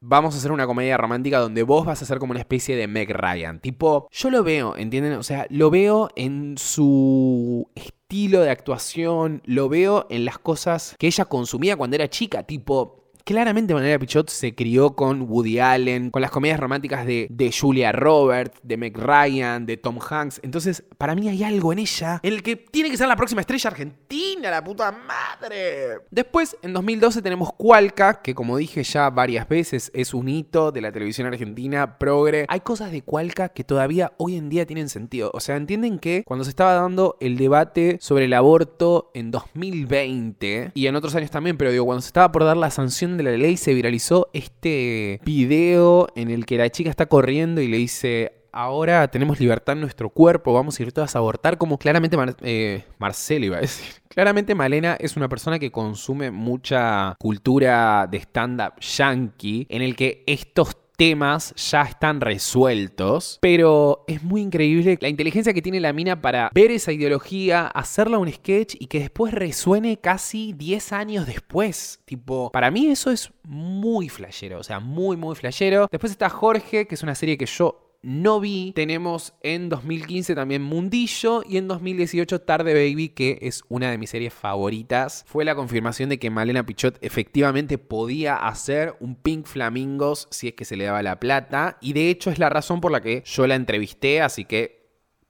vamos 0.00 0.34
a 0.34 0.38
hacer 0.38 0.52
una 0.52 0.66
comedia 0.66 0.96
romántica 0.96 1.40
donde 1.40 1.64
vos 1.64 1.84
vas 1.84 2.00
a 2.02 2.06
ser 2.06 2.18
como 2.18 2.30
una 2.30 2.40
especie 2.40 2.76
de 2.76 2.86
Meg 2.86 3.10
Ryan. 3.10 3.58
Tipo, 3.60 4.08
yo 4.12 4.30
lo 4.30 4.44
veo, 4.44 4.76
¿entienden? 4.76 5.14
O 5.14 5.22
sea, 5.22 5.46
lo 5.50 5.70
veo 5.70 6.10
en 6.14 6.56
su 6.58 7.68
estilo 7.74 8.42
de 8.42 8.50
actuación, 8.50 9.42
lo 9.46 9.68
veo 9.68 10.06
en 10.10 10.24
las 10.24 10.38
cosas 10.38 10.94
que 10.98 11.08
ella 11.08 11.24
consumía 11.24 11.76
cuando 11.76 11.96
era 11.96 12.08
chica, 12.08 12.44
tipo... 12.44 13.02
Claramente 13.26 13.74
Manera 13.74 13.98
Pichot 13.98 14.30
se 14.30 14.54
crió 14.54 14.94
con 14.94 15.22
Woody 15.22 15.58
Allen, 15.58 16.12
con 16.12 16.22
las 16.22 16.30
comedias 16.30 16.60
románticas 16.60 17.04
de, 17.04 17.26
de, 17.28 17.50
Julia 17.50 17.90
Roberts, 17.90 18.60
de 18.62 18.76
Meg 18.76 18.96
Ryan, 18.96 19.66
de 19.66 19.76
Tom 19.76 19.98
Hanks. 19.98 20.38
Entonces, 20.44 20.84
para 20.96 21.16
mí 21.16 21.28
hay 21.28 21.42
algo 21.42 21.72
en 21.72 21.80
ella 21.80 22.20
en 22.22 22.34
el 22.34 22.44
que 22.44 22.54
tiene 22.54 22.88
que 22.88 22.96
ser 22.96 23.08
la 23.08 23.16
próxima 23.16 23.40
estrella 23.40 23.70
argentina, 23.70 24.48
la 24.48 24.62
puta 24.62 24.92
madre. 24.92 26.02
Después, 26.08 26.56
en 26.62 26.72
2012 26.72 27.20
tenemos 27.20 27.52
Cualca, 27.54 28.22
que 28.22 28.32
como 28.32 28.58
dije 28.58 28.84
ya 28.84 29.10
varias 29.10 29.48
veces, 29.48 29.90
es 29.92 30.14
un 30.14 30.28
hito 30.28 30.70
de 30.70 30.82
la 30.82 30.92
televisión 30.92 31.26
argentina, 31.26 31.98
progre. 31.98 32.46
Hay 32.48 32.60
cosas 32.60 32.92
de 32.92 33.02
Cualca 33.02 33.48
que 33.48 33.64
todavía 33.64 34.12
hoy 34.18 34.36
en 34.36 34.48
día 34.48 34.66
tienen 34.66 34.88
sentido. 34.88 35.32
O 35.34 35.40
sea, 35.40 35.56
entienden 35.56 35.98
que 35.98 36.22
cuando 36.24 36.44
se 36.44 36.50
estaba 36.50 36.74
dando 36.74 37.16
el 37.18 37.38
debate 37.38 37.98
sobre 38.00 38.26
el 38.26 38.34
aborto 38.34 39.10
en 39.14 39.32
2020, 39.32 40.70
y 40.74 40.86
en 40.86 40.94
otros 40.94 41.16
años 41.16 41.32
también, 41.32 41.56
pero 41.56 41.72
digo, 41.72 41.86
cuando 41.86 42.02
se 42.02 42.06
estaba 42.06 42.30
por 42.30 42.44
dar 42.44 42.56
la 42.56 42.70
sanción 42.70 43.15
de 43.16 43.24
la 43.24 43.30
ley 43.32 43.56
se 43.56 43.74
viralizó 43.74 44.28
este 44.32 45.20
video 45.24 46.08
en 46.16 46.30
el 46.30 46.46
que 46.46 46.58
la 46.58 46.70
chica 46.70 46.90
está 46.90 47.06
corriendo 47.06 47.60
y 47.60 47.68
le 47.68 47.76
dice, 47.76 48.32
ahora 48.56 49.08
tenemos 49.08 49.38
libertad 49.38 49.74
en 49.74 49.82
nuestro 49.82 50.08
cuerpo, 50.08 50.52
vamos 50.54 50.78
a 50.78 50.82
ir 50.82 50.92
todas 50.92 51.14
a 51.14 51.18
abortar, 51.18 51.58
como 51.58 51.78
claramente 51.78 52.16
eh, 52.42 52.84
Marcelo 52.98 53.46
iba 53.46 53.58
a 53.58 53.60
decir. 53.60 53.86
Claramente 54.08 54.54
Malena 54.54 54.96
es 54.98 55.14
una 55.18 55.28
persona 55.28 55.58
que 55.58 55.70
consume 55.70 56.30
mucha 56.30 57.16
cultura 57.18 58.08
de 58.10 58.16
stand-up 58.16 58.80
yankee, 58.80 59.66
en 59.68 59.82
el 59.82 59.94
que 59.94 60.24
estos 60.26 60.74
temas 60.96 61.54
ya 61.56 61.82
están 61.82 62.20
resueltos, 62.20 63.38
pero 63.40 64.04
es 64.08 64.22
muy 64.22 64.40
increíble 64.40 64.98
la 65.00 65.08
inteligencia 65.08 65.52
que 65.52 65.62
tiene 65.62 65.80
la 65.80 65.92
mina 65.92 66.20
para 66.20 66.50
ver 66.54 66.70
esa 66.70 66.92
ideología, 66.92 67.66
hacerla 67.66 68.18
un 68.18 68.32
sketch 68.32 68.74
y 68.78 68.86
que 68.86 69.00
después 69.00 69.32
resuene 69.32 69.98
casi 69.98 70.52
10 70.52 70.92
años 70.92 71.26
después. 71.26 72.00
Tipo, 72.04 72.50
para 72.50 72.70
mí 72.70 72.88
eso 72.88 73.10
es 73.10 73.30
muy 73.44 74.08
flashero, 74.08 74.58
o 74.58 74.62
sea, 74.62 74.80
muy, 74.80 75.16
muy 75.16 75.34
flashero. 75.34 75.88
Después 75.90 76.12
está 76.12 76.28
Jorge, 76.28 76.86
que 76.86 76.94
es 76.94 77.02
una 77.02 77.14
serie 77.14 77.36
que 77.36 77.46
yo 77.46 77.85
no 78.06 78.38
vi. 78.38 78.70
Tenemos 78.72 79.34
en 79.42 79.68
2015 79.68 80.36
también 80.36 80.62
Mundillo 80.62 81.42
y 81.44 81.56
en 81.56 81.66
2018 81.66 82.40
Tarde 82.42 82.72
Baby, 82.72 83.08
que 83.08 83.40
es 83.42 83.64
una 83.68 83.90
de 83.90 83.98
mis 83.98 84.10
series 84.10 84.32
favoritas. 84.32 85.24
Fue 85.26 85.44
la 85.44 85.56
confirmación 85.56 86.08
de 86.08 86.20
que 86.20 86.30
Malena 86.30 86.64
Pichot 86.64 86.98
efectivamente 87.00 87.78
podía 87.78 88.36
hacer 88.36 88.94
un 89.00 89.16
Pink 89.16 89.46
Flamingos 89.46 90.28
si 90.30 90.46
es 90.46 90.54
que 90.54 90.64
se 90.64 90.76
le 90.76 90.84
daba 90.84 91.02
la 91.02 91.18
plata. 91.18 91.78
Y 91.80 91.94
de 91.94 92.08
hecho 92.08 92.30
es 92.30 92.38
la 92.38 92.48
razón 92.48 92.80
por 92.80 92.92
la 92.92 93.00
que 93.00 93.24
yo 93.26 93.48
la 93.48 93.56
entrevisté, 93.56 94.22
así 94.22 94.44
que 94.44 94.75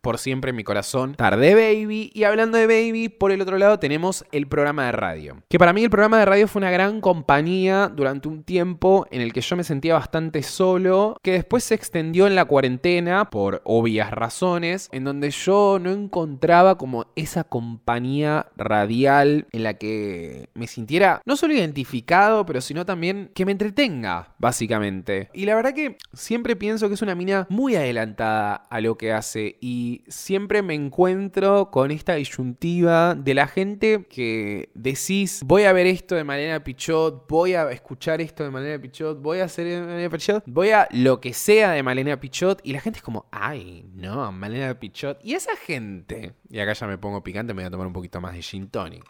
por 0.00 0.18
siempre 0.18 0.50
en 0.50 0.56
mi 0.56 0.64
corazón. 0.64 1.14
Tarde 1.14 1.54
Baby. 1.54 2.10
Y 2.14 2.24
hablando 2.24 2.58
de 2.58 2.66
Baby, 2.66 3.08
por 3.08 3.32
el 3.32 3.40
otro 3.40 3.58
lado 3.58 3.78
tenemos 3.78 4.24
el 4.32 4.46
programa 4.46 4.86
de 4.86 4.92
radio. 4.92 5.42
Que 5.48 5.58
para 5.58 5.72
mí 5.72 5.82
el 5.82 5.90
programa 5.90 6.18
de 6.18 6.24
radio 6.24 6.48
fue 6.48 6.60
una 6.60 6.70
gran 6.70 7.00
compañía 7.00 7.88
durante 7.88 8.28
un 8.28 8.44
tiempo 8.44 9.06
en 9.10 9.20
el 9.20 9.32
que 9.32 9.40
yo 9.40 9.56
me 9.56 9.64
sentía 9.64 9.94
bastante 9.94 10.42
solo, 10.42 11.16
que 11.22 11.32
después 11.32 11.64
se 11.64 11.74
extendió 11.74 12.26
en 12.26 12.34
la 12.34 12.44
cuarentena 12.44 13.30
por 13.30 13.62
obvias 13.64 14.10
razones, 14.10 14.88
en 14.92 15.04
donde 15.04 15.30
yo 15.30 15.78
no 15.80 15.90
encontraba 15.90 16.78
como 16.78 17.06
esa 17.16 17.44
compañía 17.44 18.46
radial 18.56 19.46
en 19.52 19.62
la 19.62 19.74
que 19.74 20.50
me 20.54 20.66
sintiera 20.66 21.20
no 21.24 21.36
solo 21.36 21.54
identificado, 21.54 22.46
pero 22.46 22.60
sino 22.60 22.86
también 22.86 23.30
que 23.34 23.44
me 23.44 23.52
entretenga, 23.52 24.34
básicamente. 24.38 25.30
Y 25.32 25.46
la 25.46 25.54
verdad 25.54 25.74
que 25.74 25.98
siempre 26.12 26.56
pienso 26.56 26.88
que 26.88 26.94
es 26.94 27.02
una 27.02 27.14
mina 27.14 27.46
muy 27.50 27.74
adelantada 27.76 28.54
a 28.54 28.80
lo 28.80 28.96
que 28.96 29.12
hace 29.12 29.56
y 29.60 29.95
siempre 30.08 30.62
me 30.62 30.74
encuentro 30.74 31.70
con 31.70 31.90
esta 31.90 32.14
disyuntiva 32.14 33.14
de 33.14 33.34
la 33.34 33.46
gente 33.46 34.04
que 34.04 34.70
decís, 34.74 35.42
voy 35.44 35.64
a 35.64 35.72
ver 35.72 35.86
esto 35.86 36.14
de 36.14 36.24
Malena 36.24 36.62
Pichot, 36.62 37.26
voy 37.28 37.54
a 37.54 37.70
escuchar 37.70 38.20
esto 38.20 38.44
de 38.44 38.50
Malena 38.50 38.80
Pichot, 38.80 39.20
voy 39.20 39.40
a 39.40 39.44
hacer 39.44 39.66
de 39.66 39.80
Malena 39.80 40.10
Pichot, 40.10 40.44
voy 40.46 40.70
a 40.70 40.88
lo 40.90 41.20
que 41.20 41.32
sea 41.32 41.72
de 41.72 41.82
Malena 41.82 42.18
Pichot 42.18 42.60
y 42.62 42.72
la 42.72 42.80
gente 42.80 42.98
es 42.98 43.02
como, 43.02 43.26
ay, 43.30 43.84
no, 43.94 44.30
Malena 44.32 44.78
Pichot. 44.78 45.18
Y 45.22 45.34
esa 45.34 45.56
gente, 45.56 46.34
y 46.48 46.58
acá 46.58 46.72
ya 46.72 46.86
me 46.86 46.98
pongo 46.98 47.22
picante, 47.22 47.54
me 47.54 47.62
voy 47.62 47.68
a 47.68 47.70
tomar 47.70 47.86
un 47.86 47.92
poquito 47.92 48.20
más 48.20 48.34
de 48.34 48.42
gin 48.42 48.68
tonic. 48.68 49.04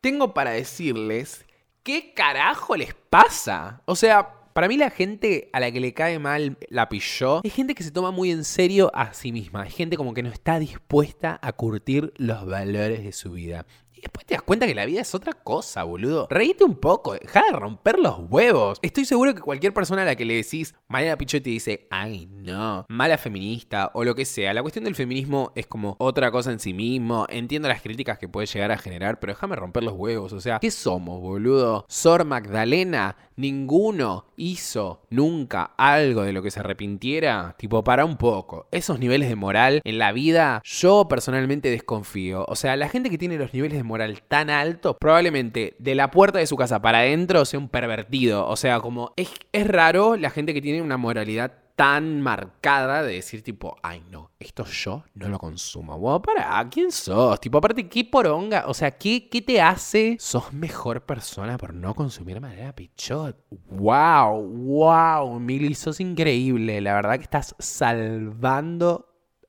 Tengo 0.00 0.32
para 0.32 0.52
decirles, 0.52 1.44
¿qué 1.82 2.12
carajo 2.14 2.76
les 2.76 2.94
pasa? 2.94 3.82
O 3.84 3.96
sea, 3.96 4.37
para 4.58 4.66
mí 4.66 4.76
la 4.76 4.90
gente 4.90 5.50
a 5.52 5.60
la 5.60 5.70
que 5.70 5.78
le 5.78 5.94
cae 5.94 6.18
mal 6.18 6.58
la 6.68 6.88
pilló 6.88 7.42
es 7.44 7.54
gente 7.54 7.76
que 7.76 7.84
se 7.84 7.92
toma 7.92 8.10
muy 8.10 8.32
en 8.32 8.42
serio 8.42 8.90
a 8.92 9.14
sí 9.14 9.30
misma. 9.30 9.64
Es 9.64 9.72
gente 9.72 9.96
como 9.96 10.14
que 10.14 10.24
no 10.24 10.30
está 10.30 10.58
dispuesta 10.58 11.38
a 11.40 11.52
curtir 11.52 12.12
los 12.16 12.44
valores 12.44 13.04
de 13.04 13.12
su 13.12 13.30
vida. 13.30 13.66
Y 13.98 14.02
después 14.02 14.24
te 14.26 14.34
das 14.34 14.42
cuenta 14.42 14.64
que 14.64 14.76
la 14.76 14.86
vida 14.86 15.00
es 15.00 15.12
otra 15.12 15.32
cosa, 15.32 15.82
boludo. 15.82 16.28
Reíte 16.30 16.62
un 16.62 16.76
poco, 16.76 17.14
deja 17.14 17.42
de 17.42 17.50
romper 17.50 17.98
los 17.98 18.20
huevos. 18.30 18.78
Estoy 18.80 19.04
seguro 19.04 19.34
que 19.34 19.40
cualquier 19.40 19.74
persona 19.74 20.02
a 20.02 20.04
la 20.04 20.14
que 20.14 20.24
le 20.24 20.34
decís 20.34 20.76
Mariana 20.86 21.18
Pichot 21.18 21.42
te 21.42 21.50
dice, 21.50 21.88
ay 21.90 22.28
no, 22.30 22.86
mala 22.88 23.18
feminista 23.18 23.90
o 23.94 24.04
lo 24.04 24.14
que 24.14 24.24
sea. 24.24 24.54
La 24.54 24.62
cuestión 24.62 24.84
del 24.84 24.94
feminismo 24.94 25.50
es 25.56 25.66
como 25.66 25.96
otra 25.98 26.30
cosa 26.30 26.52
en 26.52 26.60
sí 26.60 26.72
mismo. 26.72 27.26
Entiendo 27.28 27.66
las 27.66 27.82
críticas 27.82 28.18
que 28.18 28.28
puede 28.28 28.46
llegar 28.46 28.70
a 28.70 28.78
generar, 28.78 29.18
pero 29.18 29.32
déjame 29.32 29.56
romper 29.56 29.82
los 29.82 29.94
huevos. 29.94 30.32
O 30.32 30.40
sea, 30.40 30.60
¿qué 30.60 30.70
somos, 30.70 31.20
boludo? 31.20 31.84
Sor 31.88 32.24
Magdalena, 32.24 33.16
ninguno 33.34 34.26
hizo 34.36 35.02
nunca 35.10 35.72
algo 35.76 36.22
de 36.22 36.32
lo 36.32 36.42
que 36.42 36.52
se 36.52 36.60
arrepintiera. 36.60 37.56
Tipo, 37.58 37.82
para 37.82 38.04
un 38.04 38.16
poco. 38.16 38.68
Esos 38.70 39.00
niveles 39.00 39.28
de 39.28 39.34
moral 39.34 39.80
en 39.82 39.98
la 39.98 40.12
vida, 40.12 40.62
yo 40.64 41.08
personalmente 41.08 41.68
desconfío. 41.68 42.44
O 42.46 42.54
sea, 42.54 42.76
la 42.76 42.88
gente 42.88 43.10
que 43.10 43.18
tiene 43.18 43.38
los 43.38 43.52
niveles 43.52 43.76
de 43.76 43.84
moral 43.88 44.22
tan 44.28 44.50
alto, 44.50 44.96
probablemente 44.96 45.74
de 45.78 45.94
la 45.94 46.10
puerta 46.10 46.38
de 46.38 46.46
su 46.46 46.56
casa 46.56 46.80
para 46.80 46.98
adentro 46.98 47.44
sea 47.44 47.58
un 47.58 47.68
pervertido. 47.68 48.46
O 48.46 48.56
sea, 48.56 48.80
como 48.80 49.12
es, 49.16 49.30
es 49.52 49.66
raro 49.66 50.16
la 50.16 50.30
gente 50.30 50.54
que 50.54 50.62
tiene 50.62 50.82
una 50.82 50.96
moralidad 50.96 51.52
tan 51.78 52.20
marcada 52.22 53.04
de 53.04 53.14
decir 53.14 53.44
tipo, 53.44 53.76
ay 53.84 54.02
no, 54.10 54.32
esto 54.40 54.64
yo 54.64 55.04
no 55.14 55.28
lo 55.28 55.38
consumo. 55.38 55.96
Wow, 55.96 56.20
para, 56.20 56.68
¿quién 56.68 56.90
sos? 56.90 57.38
Tipo, 57.38 57.58
aparte, 57.58 57.88
¿qué 57.88 58.04
poronga? 58.04 58.64
O 58.66 58.74
sea, 58.74 58.90
¿qué, 58.90 59.28
¿qué 59.28 59.42
te 59.42 59.60
hace? 59.60 60.16
Sos 60.18 60.52
mejor 60.52 61.02
persona 61.02 61.56
por 61.56 61.72
no 61.72 61.94
consumir 61.94 62.40
madera 62.40 62.74
pichot. 62.74 63.36
Wow, 63.70 64.42
wow, 64.42 65.38
Mili, 65.38 65.72
sos 65.76 66.00
increíble. 66.00 66.80
La 66.80 66.94
verdad 66.94 67.14
que 67.14 67.22
estás 67.22 67.54
salvando 67.60 69.07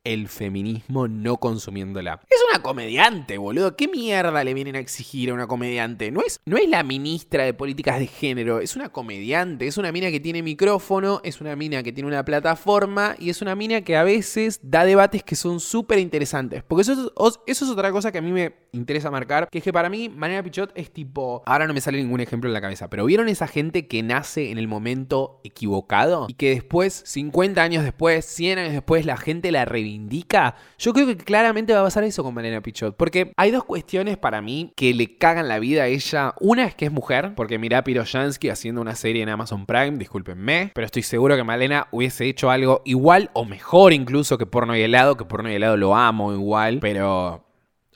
el 0.09 0.27
feminismo 0.27 1.07
no 1.07 1.37
consumiéndola. 1.37 2.19
Es 2.27 2.39
una 2.51 2.63
comediante, 2.63 3.37
boludo. 3.37 3.75
¿Qué 3.75 3.87
mierda 3.87 4.43
le 4.43 4.55
vienen 4.55 4.75
a 4.75 4.79
exigir 4.79 5.29
a 5.29 5.35
una 5.35 5.45
comediante? 5.45 6.09
No 6.11 6.21
es, 6.21 6.39
no 6.45 6.57
es 6.57 6.67
la 6.67 6.81
ministra 6.81 7.43
de 7.43 7.53
políticas 7.53 7.99
de 7.99 8.07
género, 8.07 8.59
es 8.59 8.75
una 8.75 8.89
comediante, 8.89 9.67
es 9.67 9.77
una 9.77 9.91
mina 9.91 10.09
que 10.09 10.19
tiene 10.19 10.41
micrófono, 10.41 11.21
es 11.23 11.41
una 11.41 11.55
mina 11.55 11.83
que 11.83 11.93
tiene 11.93 12.07
una 12.07 12.25
plataforma 12.25 13.15
y 13.19 13.29
es 13.29 13.43
una 13.43 13.55
mina 13.55 13.81
que 13.81 13.97
a 13.97 14.03
veces 14.03 14.59
da 14.63 14.83
debates 14.83 15.23
que 15.23 15.35
son 15.35 15.59
súper 15.59 15.99
interesantes. 15.99 16.63
Porque 16.63 16.81
eso 16.81 17.13
es, 17.45 17.61
otra 17.61 17.91
cosa 17.91 18.11
que 18.11 18.17
a 18.17 18.21
mí 18.21 18.31
me 18.31 18.55
interesa 18.71 19.11
marcar, 19.11 19.47
que 19.51 19.59
es 19.59 19.63
que 19.63 19.71
para 19.71 19.89
mí 19.89 20.09
Manera 20.09 20.41
Pichot 20.41 20.71
es 20.73 20.91
tipo, 20.91 21.43
ahora 21.45 21.67
no 21.67 21.73
me 21.75 21.81
sale 21.81 21.99
ningún 21.99 22.19
ejemplo 22.19 22.49
en 22.49 22.55
la 22.55 22.61
cabeza, 22.61 22.89
pero 22.89 23.05
¿vieron 23.05 23.29
esa 23.29 23.47
gente 23.47 23.87
que 23.87 24.01
nace 24.01 24.49
en 24.49 24.57
el 24.57 24.67
momento 24.67 25.39
equivocado 25.43 26.25
y 26.29 26.33
que 26.33 26.49
después, 26.49 27.03
50 27.05 27.61
años 27.61 27.83
después, 27.83 28.25
100 28.25 28.57
años 28.57 28.73
después, 28.73 29.05
la 29.05 29.17
gente 29.17 29.51
la 29.51 29.65
reivindica? 29.65 29.98
Indica, 29.99 30.55
yo 30.77 30.93
creo 30.93 31.07
que 31.07 31.17
claramente 31.17 31.73
va 31.73 31.81
a 31.81 31.83
pasar 31.83 32.03
eso 32.03 32.23
con 32.23 32.33
Malena 32.33 32.61
Pichot. 32.61 32.95
Porque 32.95 33.33
hay 33.37 33.51
dos 33.51 33.63
cuestiones 33.63 34.17
para 34.17 34.41
mí 34.41 34.73
que 34.75 34.93
le 34.93 35.17
cagan 35.17 35.47
la 35.47 35.59
vida 35.59 35.83
a 35.83 35.87
ella. 35.87 36.33
Una 36.39 36.65
es 36.65 36.75
que 36.75 36.85
es 36.85 36.91
mujer, 36.91 37.33
porque 37.35 37.59
mirá 37.59 37.83
Piroyansky 37.83 38.49
haciendo 38.49 38.81
una 38.81 38.95
serie 38.95 39.23
en 39.23 39.29
Amazon 39.29 39.65
Prime, 39.65 39.97
discúlpenme, 39.97 40.71
pero 40.73 40.85
estoy 40.85 41.03
seguro 41.03 41.35
que 41.35 41.43
Malena 41.43 41.87
hubiese 41.91 42.25
hecho 42.25 42.49
algo 42.49 42.81
igual 42.85 43.29
o 43.33 43.45
mejor 43.45 43.93
incluso 43.93 44.37
que 44.37 44.45
porno 44.45 44.75
y 44.75 44.81
helado, 44.81 45.17
que 45.17 45.25
porno 45.25 45.49
y 45.51 45.55
helado 45.55 45.77
lo 45.77 45.95
amo 45.95 46.33
igual, 46.33 46.79
pero... 46.79 47.45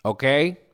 ¿Ok? 0.06 0.24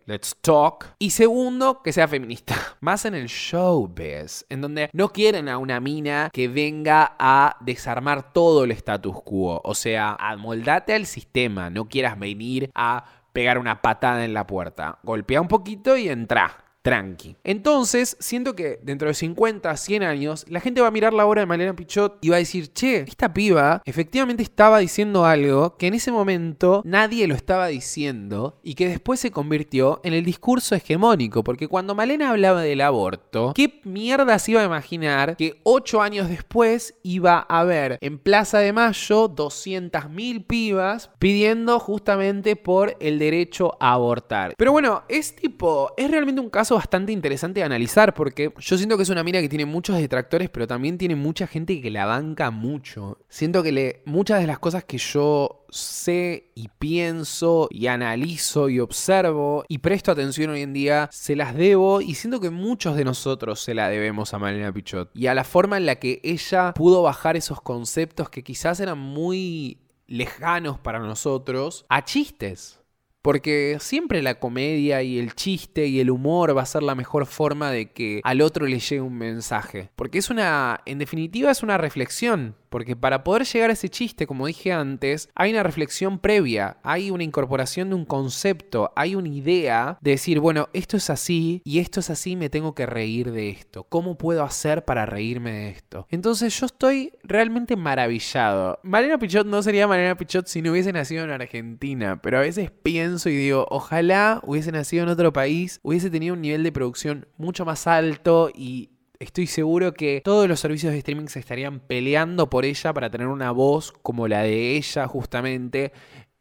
Let's 0.10 0.36
talk. 0.42 0.96
Y 0.98 1.12
segundo, 1.12 1.84
que 1.84 1.94
sea 1.94 2.08
feminista. 2.08 2.56
Más 2.80 3.06
en 3.06 3.14
el 3.14 3.28
showbiz, 3.28 4.44
en 4.50 4.60
donde 4.60 4.90
no 4.92 5.10
quieren 5.10 5.48
a 5.48 5.60
una 5.60 5.80
mina 5.80 6.32
que 6.34 6.48
venga 6.48 7.16
a 7.20 7.58
desarmar 7.60 8.34
todo 8.34 8.64
el 8.64 8.72
status 8.72 9.22
quo. 9.22 9.62
O 9.64 9.76
sea, 9.76 10.16
amoldate 10.20 10.96
al 10.96 11.06
sistema. 11.06 11.70
No 11.70 11.88
quieras 11.88 12.18
venir 12.18 12.72
a 12.74 13.06
pegar 13.34 13.60
una 13.60 13.84
patada 13.84 14.26
en 14.26 14.34
la 14.34 14.48
puerta. 14.48 14.98
Golpea 15.04 15.42
un 15.42 15.48
poquito 15.48 15.96
y 15.96 16.10
entra 16.10 16.69
tranqui. 16.82 17.36
Entonces, 17.44 18.18
siento 18.20 18.56
que 18.56 18.80
dentro 18.84 19.08
de 19.08 19.14
50, 19.14 19.76
100 19.76 20.04
años, 20.04 20.46
la 20.48 20.60
gente 20.60 20.82
va 20.82 20.88
a 20.88 20.92
mirar 20.92 21.14
la 21.14 21.26
obra 21.26 21.42
de 21.42 21.46
Malena 21.46 21.76
Pichot 21.76 22.18
y 22.22 22.30
va 22.30 22.38
a 22.38 22.40
decir, 22.40 22.72
che, 22.74 23.02
esta 23.02 23.34
piba 23.34 23.82
efectivamente 23.86 24.44
estaba 24.44 24.80
diciendo 24.80 25.26
algo 25.26 25.76
que 25.78 25.88
en 25.88 25.94
ese 25.94 26.12
momento 26.12 26.82
nadie 26.86 27.28
lo 27.28 27.36
estaba 27.36 27.68
diciendo 27.68 28.60
y 28.64 28.76
que 28.76 28.88
después 28.88 29.20
se 29.20 29.32
convirtió 29.32 30.00
en 30.04 30.14
el 30.14 30.24
discurso 30.24 30.76
hegemónico, 30.76 31.44
porque 31.44 31.68
cuando 31.68 31.96
Malena 31.96 32.30
hablaba 32.32 32.62
del 32.62 32.82
aborto, 32.82 33.54
¿qué 33.56 33.82
mierda 33.84 34.40
se 34.40 34.52
iba 34.52 34.62
a 34.62 34.66
imaginar 34.66 35.36
que 35.36 35.60
8 35.64 36.02
años 36.02 36.30
después 36.30 36.96
iba 37.04 37.46
a 37.50 37.60
haber 37.60 37.98
en 38.02 38.20
Plaza 38.20 38.60
de 38.60 38.74
Mayo 38.74 39.30
200.000 39.30 40.46
pibas 40.46 41.12
pidiendo 41.20 41.80
justamente 41.80 42.56
por 42.56 42.96
el 43.00 43.20
derecho 43.20 43.76
a 43.80 43.94
abortar? 43.94 44.54
Pero 44.58 44.72
bueno, 44.72 45.04
es 45.10 45.36
tipo, 45.36 45.94
es 45.98 46.10
realmente 46.10 46.42
un 46.42 46.50
caso 46.50 46.69
bastante 46.76 47.12
interesante 47.12 47.60
de 47.60 47.66
analizar 47.66 48.14
porque 48.14 48.54
yo 48.58 48.78
siento 48.78 48.98
que 48.98 49.04
es 49.04 49.10
una 49.10 49.24
mina 49.24 49.42
que 49.42 49.50
tiene 49.50 49.66
muchos 49.66 49.98
detractores, 49.98 50.50
pero 50.50 50.68
también 50.68 50.98
tiene 50.98 51.16
mucha 51.16 51.48
gente 51.48 51.82
que 51.82 51.92
la 51.92 52.06
banca 52.06 52.52
mucho. 52.52 53.20
Siento 53.30 53.64
que 53.64 54.02
muchas 54.06 54.42
de 54.42 54.48
las 54.48 54.60
cosas 54.60 54.84
que 54.84 54.98
yo 54.98 55.66
sé 55.70 56.52
y 56.56 56.70
pienso 56.80 57.68
y 57.72 57.88
analizo 57.88 58.70
y 58.70 58.80
observo 58.80 59.64
y 59.68 59.80
presto 59.80 60.12
atención 60.12 60.50
hoy 60.52 60.62
en 60.62 60.74
día, 60.74 61.10
se 61.12 61.36
las 61.36 61.56
debo 61.56 62.02
y 62.02 62.16
siento 62.16 62.40
que 62.40 62.50
muchos 62.50 62.96
de 62.96 63.06
nosotros 63.06 63.60
se 63.62 63.74
la 63.74 63.90
debemos 63.90 64.34
a 64.34 64.40
Malena 64.40 64.74
Pichot 64.74 65.12
y 65.14 65.28
a 65.28 65.34
la 65.34 65.44
forma 65.44 65.78
en 65.78 65.86
la 65.86 65.96
que 65.96 66.20
ella 66.24 66.74
pudo 66.74 67.02
bajar 67.02 67.38
esos 67.38 67.62
conceptos 67.62 68.30
que 68.30 68.44
quizás 68.44 68.80
eran 68.80 68.98
muy 68.98 69.80
lejanos 70.08 70.80
para 70.80 71.00
nosotros 71.00 71.86
a 71.90 72.04
chistes. 72.04 72.80
Porque 73.22 73.78
siempre 73.80 74.22
la 74.22 74.40
comedia 74.40 75.04
y 75.04 75.20
el 75.20 75.36
chiste 75.36 75.88
y 75.88 76.00
el 76.00 76.10
humor 76.10 76.56
va 76.56 76.62
a 76.62 76.66
ser 76.66 76.84
la 76.84 76.96
mejor 76.96 77.26
forma 77.26 77.70
de 77.70 77.92
que 77.92 78.22
al 78.24 78.42
otro 78.42 78.66
le 78.66 78.80
llegue 78.80 79.02
un 79.02 79.18
mensaje. 79.18 79.90
Porque 79.96 80.20
es 80.20 80.30
una, 80.30 80.82
en 80.86 81.00
definitiva 81.00 81.52
es 81.52 81.62
una 81.62 81.78
reflexión. 81.78 82.56
Porque 82.70 82.96
para 82.96 83.24
poder 83.24 83.46
llegar 83.46 83.70
a 83.70 83.74
ese 83.74 83.90
chiste, 83.90 84.28
como 84.28 84.48
dije 84.48 84.72
antes, 84.72 85.30
hay 85.36 85.52
una 85.52 85.64
reflexión 85.64 86.20
previa, 86.20 86.78
hay 86.84 87.12
una 87.12 87.24
incorporación 87.24 87.90
de 87.90 87.96
un 87.96 88.06
concepto, 88.06 88.92
hay 88.96 89.16
una 89.16 89.30
idea 89.30 89.98
de 90.02 90.12
decir, 90.12 90.40
bueno, 90.40 90.70
esto 90.74 90.98
es 90.98 91.10
así 91.10 91.62
y 91.66 91.80
esto 91.80 92.00
es 92.00 92.10
así, 92.10 92.36
me 92.36 92.50
tengo 92.50 92.76
que 92.76 92.86
reír 92.86 93.32
de 93.32 93.50
esto. 93.50 93.84
¿Cómo 93.84 94.18
puedo 94.18 94.44
hacer 94.44 94.86
para 94.86 95.06
reírme 95.06 95.52
de 95.52 95.70
esto? 95.70 96.08
Entonces 96.10 96.58
yo 96.60 96.66
estoy 96.66 97.14
realmente 97.24 97.76
maravillado. 97.76 98.80
Malena 98.84 99.18
Pichot 99.18 99.48
no 99.48 99.62
sería 99.64 99.88
Malena 99.88 100.16
Pichot 100.16 100.48
si 100.48 100.62
no 100.62 100.72
hubiese 100.72 100.94
nacido 100.94 101.24
en 101.24 101.32
Argentina, 101.32 102.22
pero 102.22 102.38
a 102.38 102.42
veces 102.42 102.72
pienso 102.72 103.30
y 103.30 103.36
digo, 103.36 103.66
ojalá 103.70 104.40
hubiese 104.44 104.72
nacido 104.72 105.04
en 105.04 105.10
otro 105.10 105.34
país, 105.34 105.80
hubiese 105.84 106.10
tenido 106.10 106.34
un 106.34 106.42
nivel 106.42 106.64
de 106.64 106.72
producción 106.72 107.28
mucho 107.38 107.66
más 107.66 107.88
alto 107.88 108.52
y 108.54 108.90
Estoy 109.22 109.48
seguro 109.48 109.94
que 109.94 110.22
todos 110.24 110.48
los 110.48 110.62
servicios 110.62 110.94
de 110.94 111.00
streaming 111.00 111.28
se 111.28 111.40
estarían 111.40 111.82
peleando 111.82 112.50
por 112.50 112.64
ella 112.64 112.94
para 112.94 113.10
tener 113.10 113.28
una 113.28 113.52
voz 113.52 113.92
como 114.02 114.30
la 114.30 114.44
de 114.44 114.78
ella 114.78 115.08
justamente 115.08 115.92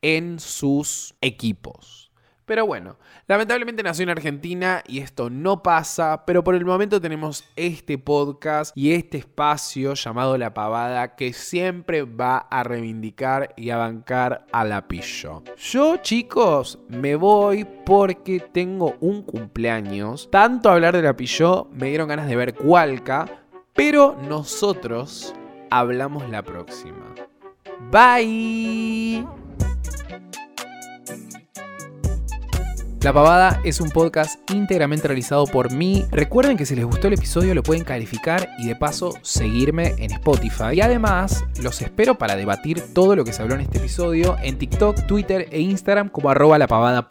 en 0.00 0.38
sus 0.38 1.16
equipos. 1.20 2.07
Pero 2.48 2.66
bueno, 2.66 2.96
lamentablemente 3.26 3.82
nació 3.82 4.04
en 4.04 4.08
Argentina 4.08 4.82
y 4.88 5.00
esto 5.00 5.28
no 5.28 5.62
pasa, 5.62 6.24
pero 6.24 6.42
por 6.42 6.54
el 6.54 6.64
momento 6.64 6.98
tenemos 6.98 7.44
este 7.56 7.98
podcast 7.98 8.74
y 8.74 8.92
este 8.92 9.18
espacio 9.18 9.92
llamado 9.92 10.38
La 10.38 10.54
Pavada 10.54 11.14
que 11.14 11.34
siempre 11.34 12.04
va 12.04 12.38
a 12.38 12.64
reivindicar 12.64 13.52
y 13.54 13.68
a 13.68 13.76
bancar 13.76 14.46
a 14.50 14.64
la 14.64 14.88
pillo. 14.88 15.42
Yo, 15.58 15.98
chicos, 15.98 16.78
me 16.88 17.16
voy 17.16 17.66
porque 17.84 18.40
tengo 18.40 18.96
un 19.00 19.22
cumpleaños. 19.24 20.30
Tanto 20.30 20.70
hablar 20.70 20.96
de 20.96 21.02
la 21.02 21.14
pillo 21.14 21.68
me 21.72 21.88
dieron 21.88 22.08
ganas 22.08 22.28
de 22.28 22.36
ver 22.36 22.54
Cualca, 22.54 23.26
pero 23.74 24.16
nosotros 24.26 25.34
hablamos 25.70 26.26
la 26.30 26.42
próxima. 26.42 27.14
Bye. 27.90 29.26
La 33.00 33.12
Pavada 33.12 33.60
es 33.62 33.80
un 33.80 33.90
podcast 33.90 34.50
íntegramente 34.50 35.06
realizado 35.06 35.46
por 35.46 35.72
mí. 35.72 36.04
Recuerden 36.10 36.56
que 36.56 36.66
si 36.66 36.74
les 36.74 36.84
gustó 36.84 37.06
el 37.06 37.12
episodio 37.14 37.54
lo 37.54 37.62
pueden 37.62 37.84
calificar 37.84 38.48
y 38.58 38.66
de 38.66 38.74
paso 38.74 39.14
seguirme 39.22 39.94
en 39.98 40.10
Spotify. 40.10 40.74
Y 40.74 40.80
además 40.80 41.44
los 41.62 41.80
espero 41.80 42.18
para 42.18 42.34
debatir 42.34 42.82
todo 42.94 43.14
lo 43.14 43.24
que 43.24 43.32
se 43.32 43.40
habló 43.40 43.54
en 43.54 43.60
este 43.60 43.78
episodio 43.78 44.36
en 44.42 44.58
TikTok, 44.58 45.06
Twitter 45.06 45.46
e 45.52 45.60
Instagram 45.60 46.08
como 46.08 46.28
arroba 46.28 46.58
la 46.58 46.66
pavada. 46.66 47.06